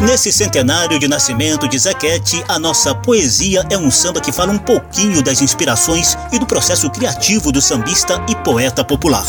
Nesse 0.02 0.32
centenário 0.32 0.98
de 0.98 1.08
nascimento 1.08 1.68
de 1.68 1.78
Zequete, 1.78 2.42
a 2.48 2.58
nossa 2.58 2.96
poesia 2.96 3.66
é 3.70 3.78
um 3.78 3.92
samba 3.92 4.22
que 4.22 4.32
fala 4.32 4.54
um 4.54 4.58
pouquinho 4.58 5.22
das 5.22 5.42
inspirações 5.42 6.18
e 6.32 6.40
do 6.40 6.46
processo 6.46 6.90
criativo 6.90 7.52
do 7.52 7.62
sambista 7.62 8.24
e 8.30 8.36
poeta 8.38 8.86
popular. 8.86 9.26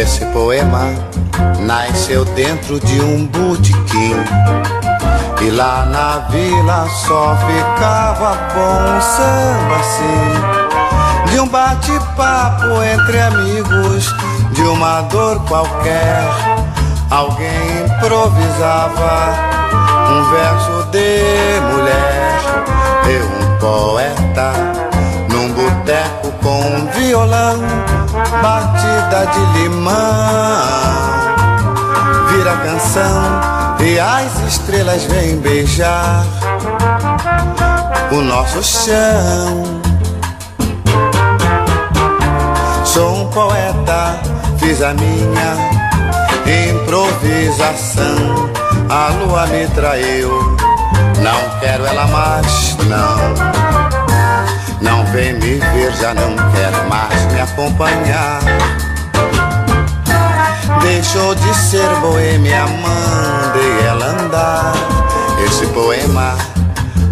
esse 0.00 0.24
poema 0.26 0.92
nasceu 1.60 2.24
dentro 2.24 2.80
de 2.80 3.00
um 3.00 3.26
botequim. 3.26 4.16
E 5.40 5.50
lá 5.50 5.86
na 5.86 6.18
vila 6.30 6.88
só 7.06 7.36
ficava 7.46 8.34
bom 8.52 9.00
samba 9.00 9.76
assim. 9.76 10.55
De 11.36 11.40
um 11.40 11.48
bate-papo 11.48 12.82
entre 12.82 13.20
amigos, 13.20 14.10
de 14.52 14.62
uma 14.62 15.02
dor 15.02 15.38
qualquer. 15.44 16.24
Alguém 17.10 17.84
improvisava 17.84 19.34
um 20.08 20.30
verso 20.30 20.88
de 20.92 21.60
mulher. 21.60 22.40
Eu, 23.04 23.26
um 23.26 23.58
poeta, 23.58 24.50
num 25.28 25.52
boteco 25.52 26.32
com 26.42 26.58
um 26.58 26.86
violão, 26.92 27.58
batida 28.40 29.26
de 29.26 29.58
limão. 29.58 29.92
Vira 32.30 32.56
canção 32.64 33.76
e 33.80 34.00
as 34.00 34.40
estrelas 34.40 35.04
vêm 35.04 35.36
beijar 35.36 36.24
o 38.10 38.22
nosso 38.22 38.62
chão. 38.62 39.85
Sou 42.96 43.14
um 43.14 43.28
poeta, 43.28 44.18
fiz 44.58 44.80
a 44.80 44.94
minha 44.94 45.54
improvisação. 46.70 48.50
A 48.88 49.08
lua 49.20 49.46
me 49.48 49.68
traiu, 49.68 50.30
não 51.20 51.60
quero 51.60 51.84
ela 51.84 52.06
mais, 52.06 52.74
não. 52.88 53.34
Não 54.80 55.04
vem 55.12 55.34
me 55.34 55.56
ver, 55.58 55.92
já 56.00 56.14
não 56.14 56.36
quer 56.52 56.72
mais 56.88 57.32
me 57.32 57.40
acompanhar. 57.42 58.40
Deixou 60.80 61.34
de 61.34 61.54
ser 61.54 61.94
boêmia, 62.00 62.64
mandei 62.80 63.86
ela 63.86 64.06
andar. 64.06 64.72
Esse 65.44 65.66
poema 65.66 66.34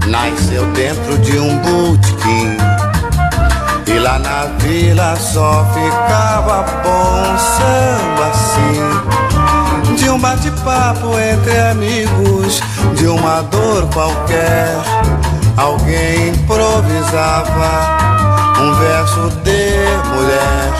nasceu 0.07 0.65
dentro 0.73 1.19
de 1.19 1.39
um 1.39 1.59
botequim. 1.59 2.74
E 3.95 3.99
lá 4.01 4.19
na 4.19 4.47
vila 4.59 5.15
só 5.15 5.65
ficava 5.73 6.65
bom 6.83 7.39
samba 7.39 8.27
assim. 8.29 9.95
De 9.95 10.11
um 10.11 10.19
bate-papo 10.19 11.17
entre 11.17 11.57
amigos, 11.71 12.61
de 12.97 13.07
uma 13.07 13.43
dor 13.43 13.87
qualquer. 13.93 14.75
Alguém 15.57 16.31
improvisava 16.31 17.71
um 18.61 18.75
verso 18.75 19.31
de 19.45 19.77
mulher. 20.13 20.73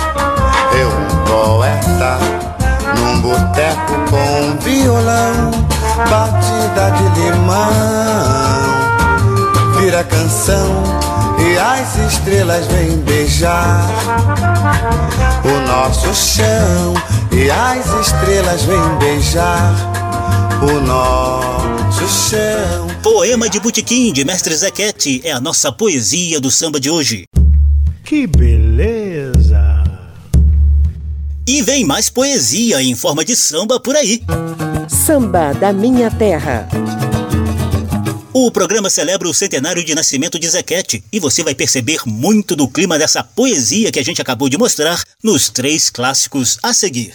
Eu, 0.73 0.89
um 0.89 1.07
poeta, 1.25 2.19
num 2.99 3.21
boteco 3.21 3.95
com 4.11 4.41
um 4.41 4.57
violão, 4.59 5.53
batida 6.11 6.91
de 6.91 7.21
limão. 7.21 7.71
Vira 9.79 10.03
canção 10.03 10.83
e 11.45 11.59
as 11.59 11.97
estrelas 12.13 12.67
vêm 12.69 12.97
beijar 12.99 13.89
o 15.45 15.67
nosso 15.67 16.15
chão. 16.15 16.95
E 17.31 17.51
as 17.51 18.07
estrelas 18.07 18.63
vêm 18.63 18.99
beijar 18.99 19.75
o 20.63 20.81
nosso 20.81 22.31
chão. 22.31 22.87
Poema 23.03 23.49
de 23.49 23.61
Botequim, 23.61 24.13
de 24.13 24.25
Mestre 24.25 24.57
Zequete, 24.57 25.21
é 25.25 25.33
a 25.33 25.41
nossa 25.41 25.71
poesia 25.71 26.41
do 26.41 26.51
samba 26.51 26.81
de 26.81 26.89
hoje. 26.89 27.25
Que 28.05 28.27
beleza! 28.27 29.85
E 31.47 31.61
vem 31.61 31.85
mais 31.85 32.09
poesia 32.09 32.83
em 32.83 32.95
forma 32.95 33.23
de 33.23 33.37
samba 33.37 33.79
por 33.79 33.95
aí. 33.95 34.23
Samba 34.89 35.53
da 35.53 35.73
Minha 35.75 36.11
Terra. 36.11 36.67
O 38.37 38.51
programa 38.51 38.91
celebra 38.91 39.29
o 39.29 39.33
centenário 39.33 39.85
de 39.85 39.95
nascimento 39.95 40.41
de 40.41 40.51
Zequete 40.51 41.05
e 41.13 41.21
você 41.21 41.45
vai 41.45 41.55
perceber 41.55 42.01
muito 42.05 42.57
do 42.57 42.67
clima 42.67 42.99
dessa 42.99 43.23
poesia 43.23 43.93
que 43.93 43.99
a 44.01 44.03
gente 44.03 44.21
acabou 44.21 44.49
de 44.49 44.59
mostrar 44.59 45.01
nos 45.23 45.49
três 45.49 45.89
clássicos 45.89 46.59
a 46.61 46.75
seguir. 46.75 47.15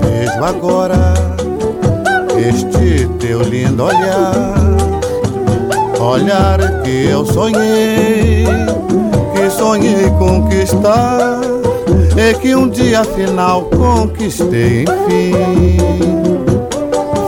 Vejo 0.00 0.44
agora 0.44 1.14
este 2.38 3.08
teu 3.18 3.42
lindo 3.42 3.82
olhar 3.82 4.57
olhar 6.08 6.58
que 6.82 7.06
eu 7.06 7.24
sonhei, 7.24 8.46
que 9.34 9.50
sonhei 9.50 10.08
conquistar, 10.18 11.40
e 12.16 12.34
que 12.34 12.54
um 12.54 12.68
dia 12.68 13.04
final 13.04 13.64
conquistei 13.64 14.84
enfim. 14.84 15.78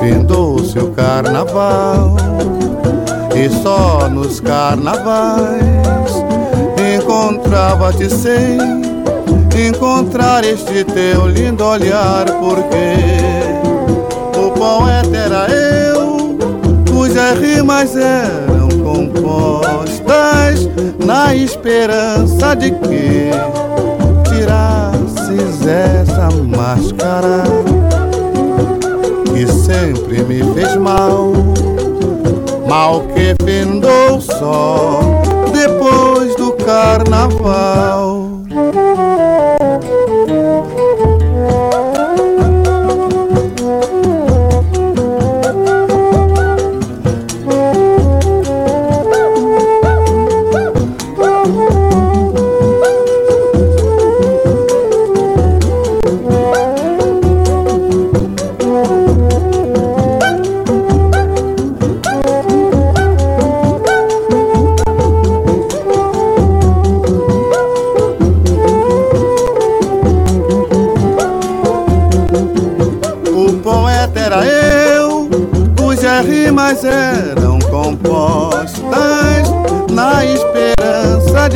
Findou-se 0.00 0.78
o 0.78 0.90
carnaval, 0.92 2.16
e 3.34 3.50
só 3.62 4.08
nos 4.08 4.40
carnavais 4.40 5.60
encontrava-te 6.96 8.08
sem 8.08 8.58
encontrar 9.68 10.42
este 10.42 10.84
teu 10.84 11.26
lindo 11.26 11.64
olhar, 11.64 12.24
porque 12.40 12.96
o 14.38 14.50
poeta 14.52 15.16
era 15.16 15.50
eu, 15.50 16.38
cujas 16.90 17.38
rimas 17.38 17.94
eram 17.94 18.49
compostas 19.08 20.68
na 21.04 21.34
esperança 21.34 22.54
de 22.54 22.70
que 22.70 23.30
tirasses 24.28 25.66
essa 25.66 26.28
máscara 26.44 27.44
que 29.32 29.46
sempre 29.46 30.22
me 30.24 30.42
fez 30.52 30.76
mal, 30.76 31.32
mal 32.68 33.02
que 33.14 33.34
findou 33.42 34.20
só 34.20 35.00
depois 35.52 36.36
do 36.36 36.52
carnaval. 36.52 38.09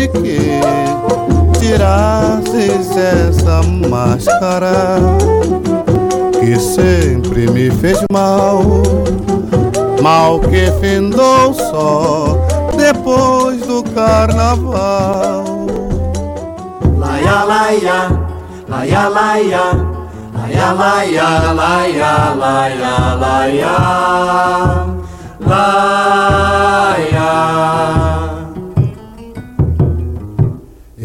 De 0.05 0.09
que 0.09 0.61
tirasses 1.59 2.97
essa 2.97 3.63
máscara 3.89 4.99
que 6.41 6.59
sempre 6.59 7.49
me 7.51 7.71
fez 7.71 7.99
mal, 8.13 8.83
mal 10.03 10.41
que 10.41 10.71
findou 10.81 11.55
só 11.55 12.37
depois 12.77 13.61
do 13.63 13.83
carnaval. 13.95 15.45
Laia, 16.99 17.45
laia, 17.45 18.11
laia, 18.69 19.09
laia. 19.09 19.95
Laia, 20.35 20.73
laia, 20.73 21.53
laia, 21.55 22.35
laia, 22.35 23.15
laia, 23.17 23.77
laia. 25.41 26.45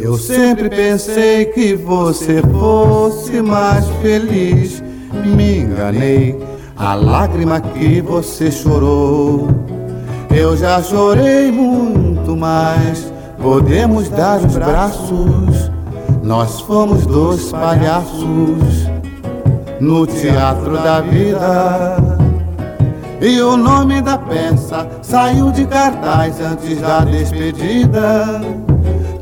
Eu 0.10 0.18
sempre 0.18 0.72
pensei 0.72 1.46
que 1.46 1.76
você 1.76 2.42
fosse 2.42 3.44
mais 3.44 3.88
feliz. 4.02 4.84
Me 5.24 5.60
enganei, 5.60 6.36
a 6.76 6.96
lágrima 6.96 7.62
que 7.62 8.02
você 8.02 8.50
chorou. 8.50 9.48
Eu 10.36 10.58
já 10.58 10.82
chorei 10.82 11.52
muito 11.52 12.36
mais. 12.36 13.14
Podemos 13.40 14.10
dar 14.10 14.40
os 14.40 14.58
braços. 14.58 15.72
Nós 16.24 16.60
fomos 16.62 17.06
dois 17.06 17.52
palhaços 17.52 18.90
no 19.80 20.08
teatro 20.08 20.74
da 20.80 21.02
vida. 21.02 21.98
E 23.22 23.40
o 23.40 23.56
nome 23.56 24.02
da 24.02 24.18
peça 24.18 24.88
saiu 25.04 25.52
de 25.52 25.68
cartaz 25.68 26.42
antes 26.42 26.82
da 26.82 27.02
despedida. 27.02 28.69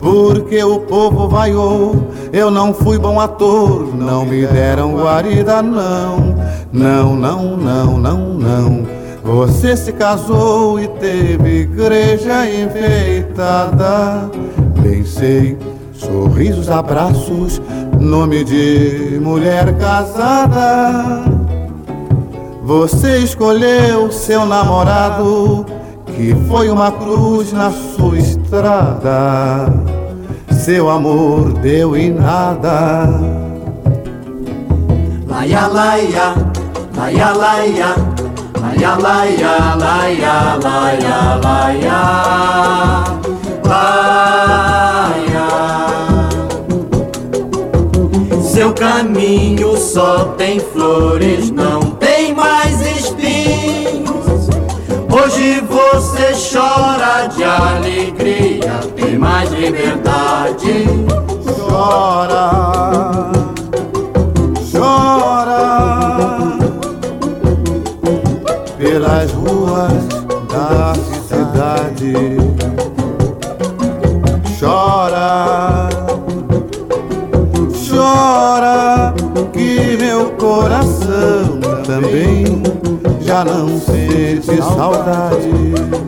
Porque 0.08 0.64
o 0.64 0.80
povo 0.80 1.28
vaiou, 1.28 2.08
eu 2.32 2.50
não 2.50 2.74
fui 2.74 2.98
bom 2.98 3.20
ator, 3.20 3.94
não 3.94 4.26
me 4.26 4.48
deram 4.48 4.96
guarida, 4.96 5.62
não, 5.62 6.34
não, 6.72 7.14
não, 7.14 7.58
não, 7.58 7.98
não, 7.98 8.34
não. 8.36 8.88
Você 9.22 9.76
se 9.76 9.92
casou 9.92 10.80
e 10.80 10.88
teve 10.88 11.64
igreja 11.64 12.50
enfeitada. 12.50 14.32
Bem 14.80 15.04
sei, 15.04 15.58
sorrisos, 15.92 16.70
abraços, 16.70 17.62
nome 18.00 18.46
de 18.46 19.20
mulher 19.22 19.78
casada. 19.78 21.22
Você 22.64 23.18
escolheu 23.18 24.10
seu 24.10 24.46
namorado, 24.46 25.66
que 26.18 26.36
foi 26.48 26.68
uma 26.68 26.92
cruz 26.92 27.54
na 27.54 27.72
sua 27.72 28.18
estrada. 28.18 29.72
Seu 30.50 30.90
amor 30.90 31.54
deu 31.60 31.96
em 31.96 32.12
nada. 32.12 33.08
Laia, 35.28 35.68
laia, 35.68 36.34
laia, 36.96 37.34
laia, 37.34 37.96
laia, 38.60 38.96
laia, 38.96 39.76
laia, 39.76 40.58
laia, 40.64 41.36
laia, 41.44 42.02
laia. 43.64 44.28
Seu 48.42 48.74
caminho 48.74 49.78
só 49.78 50.34
tem 50.36 50.60
flores, 50.60 51.52
não 51.52 51.80
tem 51.80 52.34
mais. 52.34 52.57
Hoje 55.20 55.62
você 55.62 56.32
chora 56.54 57.26
de 57.26 57.44
alegria, 57.44 58.80
tem 58.96 59.18
mais 59.18 59.50
liberdade. 59.52 60.86
Chora, 61.58 63.32
chora 64.72 66.58
pelas 68.78 69.32
ruas 69.32 70.08
da 70.52 70.94
cidade. 71.28 72.14
Chora, 74.60 75.90
chora 77.90 79.14
que 79.52 79.98
meu 79.98 80.30
coração 80.34 81.60
também 81.88 82.47
já 83.28 83.44
não 83.44 83.78
sente 83.82 84.56
saudade. 84.64 86.07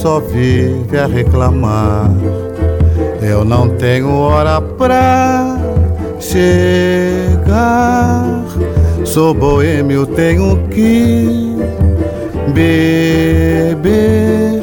Só 0.00 0.18
vive 0.18 0.98
a 0.98 1.06
reclamar. 1.06 2.10
Eu 3.20 3.44
não 3.44 3.68
tenho 3.68 4.10
hora 4.10 4.58
pra 4.58 5.58
chegar. 6.18 6.64
Sou 9.04 9.34
boêmio, 9.34 10.06
tenho 10.06 10.56
que 10.68 11.54
beber. 12.54 14.62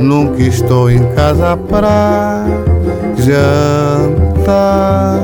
Nunca 0.00 0.42
estou 0.42 0.90
em 0.90 1.04
casa 1.14 1.56
pra 1.56 2.44
jantar. 3.18 5.22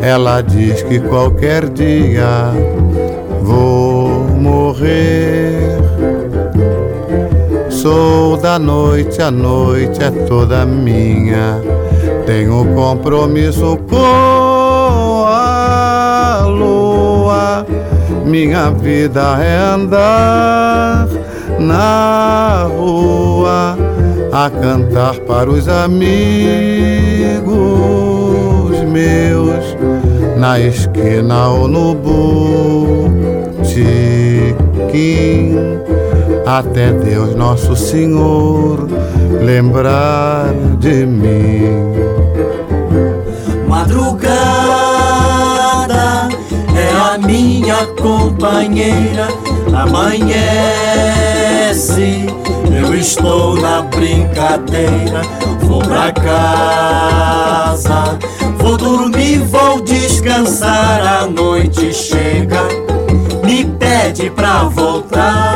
Ela 0.00 0.42
diz 0.42 0.82
que 0.82 1.00
qualquer 1.00 1.68
dia 1.70 2.52
vou 3.42 4.08
morrer. 4.38 5.25
Sou 7.86 8.36
da 8.36 8.58
noite, 8.58 9.22
a 9.22 9.30
noite 9.30 10.02
é 10.02 10.10
toda 10.10 10.66
minha. 10.66 11.62
Tenho 12.26 12.66
compromisso 12.74 13.78
com 13.88 15.24
a 15.24 16.44
lua. 16.48 17.64
Minha 18.24 18.70
vida 18.70 19.38
é 19.40 19.56
andar 19.56 21.06
na 21.60 22.64
rua 22.64 23.78
a 24.32 24.50
cantar 24.50 25.20
para 25.20 25.48
os 25.48 25.68
amigos 25.68 26.26
meus 28.90 29.76
na 30.36 30.58
esquina 30.58 31.50
ou 31.50 31.68
no 31.68 31.94
botequim 31.94 33.46
até 36.46 36.92
Deus 36.92 37.34
Nosso 37.34 37.74
Senhor 37.74 38.88
lembrar 39.42 40.54
de 40.78 41.04
mim. 41.04 41.64
Madrugada 43.66 44.28
é 46.76 47.14
a 47.14 47.18
minha 47.18 47.84
companheira, 48.00 49.26
amanhece. 49.74 50.36
Eu 52.70 52.94
estou 52.94 53.60
na 53.60 53.82
brincadeira, 53.82 55.22
vou 55.62 55.80
pra 55.80 56.12
casa, 56.12 58.16
vou 58.56 58.76
dormir, 58.76 59.38
vou 59.38 59.80
descansar. 59.80 61.22
A 61.22 61.26
noite 61.26 61.92
chega, 61.92 62.62
me 63.44 63.64
pede 63.64 64.30
pra 64.30 64.64
voltar. 64.64 65.55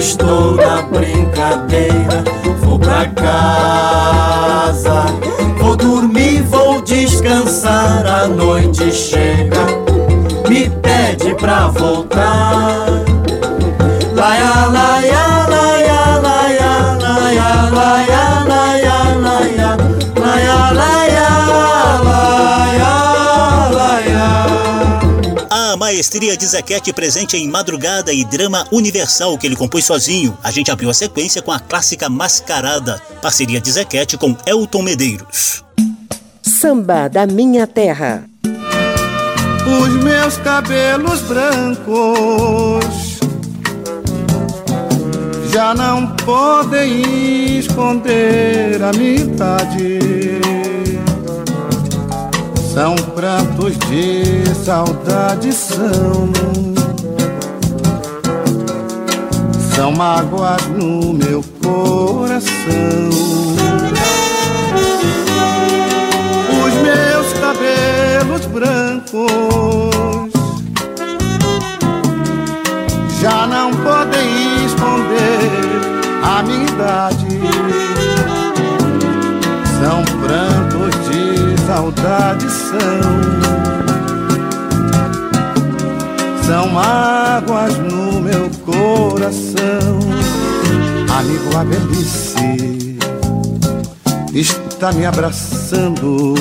Estou 0.00 0.56
na 0.56 0.80
brincadeira, 0.80 2.24
vou 2.62 2.78
pra 2.78 3.04
casa, 3.04 5.04
vou 5.58 5.76
dormir, 5.76 6.42
vou 6.44 6.80
descansar. 6.80 8.06
A 8.06 8.26
noite 8.26 8.90
chega, 8.90 9.60
me 10.48 10.70
pede 10.70 11.34
pra 11.34 11.68
voltar. 11.68 12.79
A 26.00 26.02
maestria 26.02 26.34
de 26.34 26.46
Zequete 26.46 26.94
presente 26.94 27.36
em 27.36 27.46
Madrugada 27.46 28.10
e 28.10 28.24
Drama 28.24 28.66
Universal 28.72 29.36
que 29.36 29.46
ele 29.46 29.54
compôs 29.54 29.84
sozinho. 29.84 30.34
A 30.42 30.50
gente 30.50 30.70
abriu 30.70 30.88
a 30.88 30.94
sequência 30.94 31.42
com 31.42 31.52
a 31.52 31.60
clássica 31.60 32.08
Mascarada, 32.08 32.98
parceria 33.20 33.60
de 33.60 33.70
Zequete 33.70 34.16
com 34.16 34.34
Elton 34.46 34.80
Medeiros. 34.80 35.62
Samba 36.42 37.06
da 37.06 37.26
Minha 37.26 37.66
Terra. 37.66 38.24
Os 38.42 40.02
meus 40.02 40.38
cabelos 40.38 41.20
brancos 41.20 43.18
já 45.52 45.74
não 45.74 46.16
podem 46.16 47.58
esconder 47.58 48.82
a 48.82 48.90
minha 48.96 49.16
idade. 49.16 49.98
São 52.72 52.94
prantos 52.94 53.76
de 53.88 54.54
saudade, 54.64 55.52
são. 55.52 56.30
São 59.74 59.90
mágoas 59.90 60.64
no 60.68 61.12
meu 61.12 61.42
coração. 61.60 63.10
Os 66.64 66.74
meus 66.74 67.32
cabelos 67.40 68.46
brancos 68.46 70.30
já 73.20 73.48
não 73.48 73.72
podem 73.72 74.64
esconder 74.64 75.50
a 76.22 76.42
minha 76.44 76.64
idade. 76.68 77.29
Saudade, 81.80 82.46
são. 82.50 82.78
São 86.46 86.68
mágoas 86.68 87.78
no 87.78 88.20
meu 88.20 88.50
coração. 88.66 89.98
Amigo, 91.18 91.56
a 91.56 91.64
velhice 91.64 92.98
está 94.34 94.92
me 94.92 95.06
abraçando. 95.06 96.34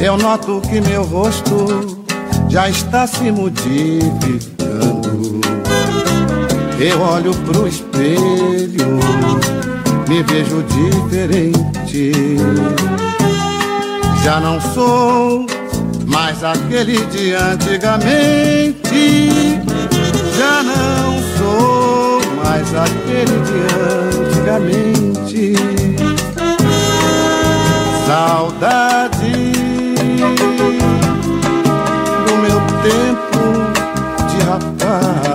Eu 0.00 0.16
noto 0.16 0.62
que 0.62 0.80
meu 0.80 1.04
rosto 1.04 2.02
já 2.48 2.70
está 2.70 3.06
se 3.06 3.30
modificando. 3.30 5.42
Eu 6.78 7.02
olho 7.02 7.34
pro 7.34 7.68
espelho, 7.68 8.98
me 10.08 10.22
vejo 10.22 10.62
diferente. 10.62 12.12
Já 14.26 14.40
não 14.40 14.60
sou 14.60 15.46
mais 16.04 16.42
aquele 16.42 16.98
de 17.12 17.32
antigamente. 17.32 18.74
Já 20.36 20.64
não 20.64 21.16
sou 21.38 22.20
mais 22.42 22.74
aquele 22.74 23.38
de 23.46 23.60
antigamente. 24.32 25.54
Saudade 28.04 29.52
do 32.26 32.32
meu 32.42 32.60
tempo 32.82 33.42
de 34.28 34.38
rapaz. 34.44 35.25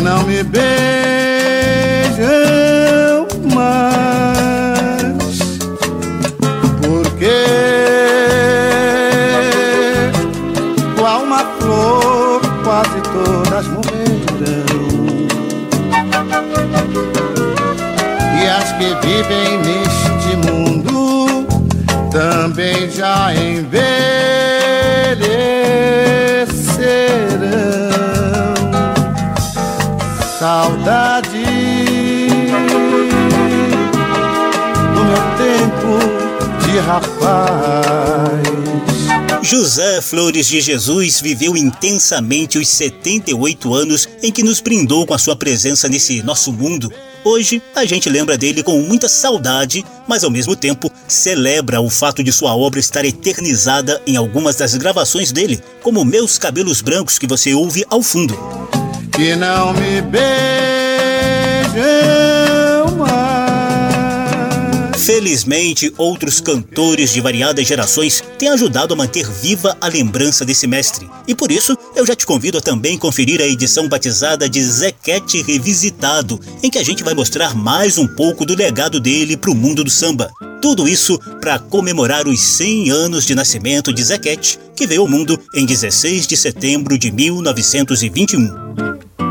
Não 0.00 0.22
me 0.22 0.42
beijam 0.42 0.79
rapaz. 37.20 38.40
José 39.42 40.00
Flores 40.00 40.46
de 40.46 40.60
Jesus 40.60 41.20
viveu 41.20 41.56
intensamente 41.56 42.58
os 42.58 42.68
78 42.68 43.74
anos 43.74 44.08
em 44.22 44.30
que 44.30 44.42
nos 44.42 44.60
brindou 44.60 45.06
com 45.06 45.14
a 45.14 45.18
sua 45.18 45.34
presença 45.34 45.88
nesse 45.88 46.22
nosso 46.22 46.52
mundo. 46.52 46.92
Hoje, 47.24 47.62
a 47.74 47.84
gente 47.84 48.08
lembra 48.08 48.38
dele 48.38 48.62
com 48.62 48.80
muita 48.80 49.08
saudade, 49.08 49.84
mas 50.06 50.24
ao 50.24 50.30
mesmo 50.30 50.54
tempo 50.54 50.90
celebra 51.08 51.80
o 51.80 51.90
fato 51.90 52.22
de 52.22 52.32
sua 52.32 52.54
obra 52.54 52.78
estar 52.78 53.04
eternizada 53.04 54.00
em 54.06 54.16
algumas 54.16 54.56
das 54.56 54.74
gravações 54.74 55.32
dele, 55.32 55.60
como 55.82 56.04
Meus 56.04 56.38
Cabelos 56.38 56.80
Brancos 56.80 57.18
que 57.18 57.26
você 57.26 57.52
ouve 57.52 57.84
ao 57.90 58.02
fundo. 58.02 58.38
Que 59.12 59.34
não 59.36 59.72
me 59.72 60.00
Felizmente, 65.12 65.92
outros 65.98 66.40
cantores 66.40 67.12
de 67.12 67.20
variadas 67.20 67.66
gerações 67.66 68.22
têm 68.38 68.48
ajudado 68.48 68.94
a 68.94 68.96
manter 68.96 69.28
viva 69.28 69.76
a 69.80 69.88
lembrança 69.88 70.44
desse 70.44 70.68
mestre. 70.68 71.10
E 71.26 71.34
por 71.34 71.50
isso, 71.50 71.76
eu 71.96 72.06
já 72.06 72.14
te 72.14 72.24
convido 72.24 72.58
a 72.58 72.60
também 72.60 72.96
conferir 72.96 73.40
a 73.40 73.44
edição 73.44 73.88
batizada 73.88 74.48
de 74.48 74.62
Zequete 74.62 75.42
Revisitado, 75.42 76.40
em 76.62 76.70
que 76.70 76.78
a 76.78 76.84
gente 76.84 77.02
vai 77.02 77.12
mostrar 77.12 77.56
mais 77.56 77.98
um 77.98 78.06
pouco 78.06 78.46
do 78.46 78.54
legado 78.54 79.00
dele 79.00 79.36
para 79.36 79.50
o 79.50 79.54
mundo 79.54 79.82
do 79.82 79.90
samba. 79.90 80.30
Tudo 80.62 80.88
isso 80.88 81.18
para 81.40 81.58
comemorar 81.58 82.28
os 82.28 82.40
100 82.40 82.90
anos 82.90 83.26
de 83.26 83.34
nascimento 83.34 83.92
de 83.92 84.04
Zequete, 84.04 84.60
que 84.76 84.86
veio 84.86 85.00
ao 85.00 85.08
mundo 85.08 85.36
em 85.56 85.66
16 85.66 86.24
de 86.24 86.36
setembro 86.36 86.96
de 86.96 87.10
1921. 87.10 89.29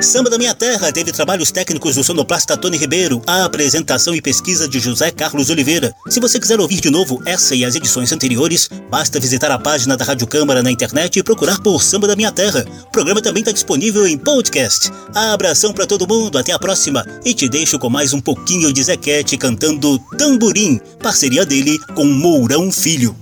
Samba 0.00 0.30
da 0.30 0.38
Minha 0.38 0.54
Terra 0.54 0.92
teve 0.92 1.10
trabalhos 1.10 1.50
técnicos 1.50 1.96
do 1.96 2.04
sonoplasta 2.04 2.56
Tony 2.56 2.76
Ribeiro, 2.76 3.20
a 3.26 3.44
apresentação 3.44 4.14
e 4.14 4.22
pesquisa 4.22 4.68
de 4.68 4.78
José 4.78 5.10
Carlos 5.10 5.50
Oliveira. 5.50 5.92
Se 6.08 6.20
você 6.20 6.38
quiser 6.38 6.60
ouvir 6.60 6.80
de 6.80 6.88
novo 6.88 7.20
essa 7.26 7.54
e 7.54 7.64
as 7.64 7.74
edições 7.74 8.12
anteriores, 8.12 8.70
basta 8.88 9.18
visitar 9.18 9.50
a 9.50 9.58
página 9.58 9.96
da 9.96 10.04
Rádio 10.04 10.26
Câmara 10.28 10.62
na 10.62 10.70
internet 10.70 11.18
e 11.18 11.22
procurar 11.22 11.60
por 11.60 11.82
Samba 11.82 12.06
da 12.06 12.14
Minha 12.14 12.30
Terra. 12.30 12.64
O 12.86 12.92
programa 12.92 13.20
também 13.20 13.40
está 13.40 13.50
disponível 13.50 14.06
em 14.06 14.16
podcast. 14.16 14.90
Abração 15.14 15.72
para 15.72 15.86
todo 15.86 16.06
mundo, 16.06 16.38
até 16.38 16.52
a 16.52 16.58
próxima 16.60 17.04
e 17.24 17.34
te 17.34 17.48
deixo 17.48 17.76
com 17.76 17.90
mais 17.90 18.12
um 18.12 18.20
pouquinho 18.20 18.72
de 18.72 18.84
Zequete 18.84 19.36
cantando 19.36 19.98
Tamborim, 20.16 20.80
parceria 21.02 21.44
dele 21.44 21.76
com 21.96 22.04
Mourão 22.04 22.70
Filho. 22.70 23.16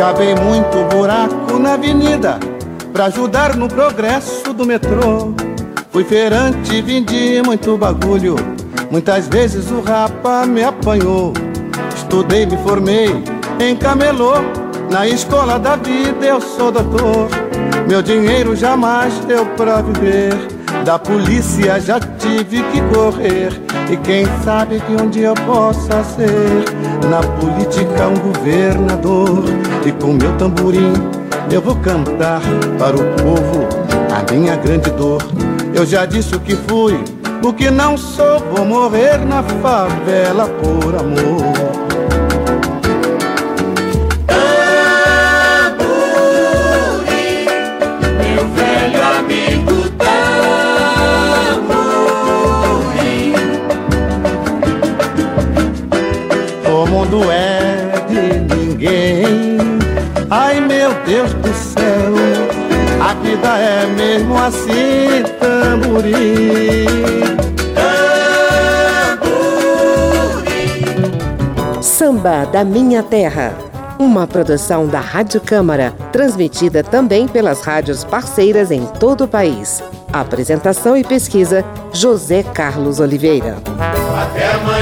Cavei 0.00 0.34
muito 0.34 0.84
buraco 0.90 1.60
na 1.60 1.74
avenida 1.74 2.51
pra 2.92 3.06
ajudar 3.06 3.56
no 3.56 3.68
progresso 3.68 4.52
do 4.52 4.66
metrô. 4.66 5.32
Fui 5.90 6.04
feirante, 6.04 6.80
vendi 6.82 7.42
muito 7.44 7.76
bagulho. 7.76 8.36
Muitas 8.90 9.26
vezes 9.28 9.70
o 9.70 9.80
rapa 9.80 10.46
me 10.46 10.62
apanhou. 10.62 11.32
Estudei, 11.96 12.44
me 12.46 12.56
formei 12.58 13.24
em 13.58 13.74
camelô. 13.74 14.34
Na 14.90 15.08
escola 15.08 15.58
da 15.58 15.76
vida 15.76 16.24
eu 16.24 16.40
sou 16.40 16.70
doutor. 16.70 17.28
Meu 17.88 18.02
dinheiro 18.02 18.54
jamais 18.54 19.14
deu 19.20 19.46
pra 19.56 19.80
viver. 19.80 20.34
Da 20.84 20.98
polícia 20.98 21.80
já 21.80 21.98
tive 22.00 22.62
que 22.64 22.80
correr. 22.94 23.52
E 23.90 23.96
quem 23.96 24.26
sabe 24.44 24.80
que 24.80 25.02
um 25.02 25.08
dia 25.08 25.28
eu 25.28 25.34
possa 25.34 26.04
ser 26.04 27.08
na 27.08 27.20
política 27.38 28.08
um 28.08 28.32
governador. 28.32 29.44
E 29.86 29.92
com 29.92 30.12
meu 30.12 30.36
tamborim 30.36 31.21
eu 31.50 31.60
vou 31.60 31.76
cantar 31.76 32.40
para 32.78 32.96
o 32.96 33.04
povo 33.16 33.68
a 34.12 34.32
minha 34.32 34.56
grande 34.56 34.90
dor. 34.90 35.22
Eu 35.74 35.86
já 35.86 36.04
disse 36.04 36.34
o 36.34 36.40
que 36.40 36.54
fui, 36.54 37.02
o 37.42 37.52
que 37.52 37.70
não 37.70 37.96
sou, 37.96 38.38
vou 38.54 38.64
morrer 38.64 39.18
na 39.24 39.42
favela 39.42 40.48
por 40.48 40.94
amor. 40.94 41.81
Meu 60.92 61.04
Deus 61.06 61.34
do 61.34 61.54
céu, 61.54 62.12
a 63.00 63.14
vida 63.14 63.58
é 63.58 63.86
mesmo 63.86 64.36
assim, 64.36 65.22
tamborim. 65.40 66.86
Samba 71.80 72.44
da 72.46 72.64
Minha 72.64 73.02
Terra. 73.02 73.54
Uma 73.98 74.26
produção 74.26 74.86
da 74.88 74.98
Rádio 74.98 75.40
Câmara, 75.40 75.92
transmitida 76.10 76.82
também 76.82 77.28
pelas 77.28 77.62
rádios 77.62 78.02
parceiras 78.02 78.70
em 78.70 78.84
todo 78.84 79.24
o 79.24 79.28
país. 79.28 79.82
Apresentação 80.12 80.96
e 80.96 81.04
pesquisa: 81.04 81.64
José 81.92 82.42
Carlos 82.42 82.98
Oliveira. 82.98 83.58
Até 84.20 84.52
amanhã. 84.54 84.81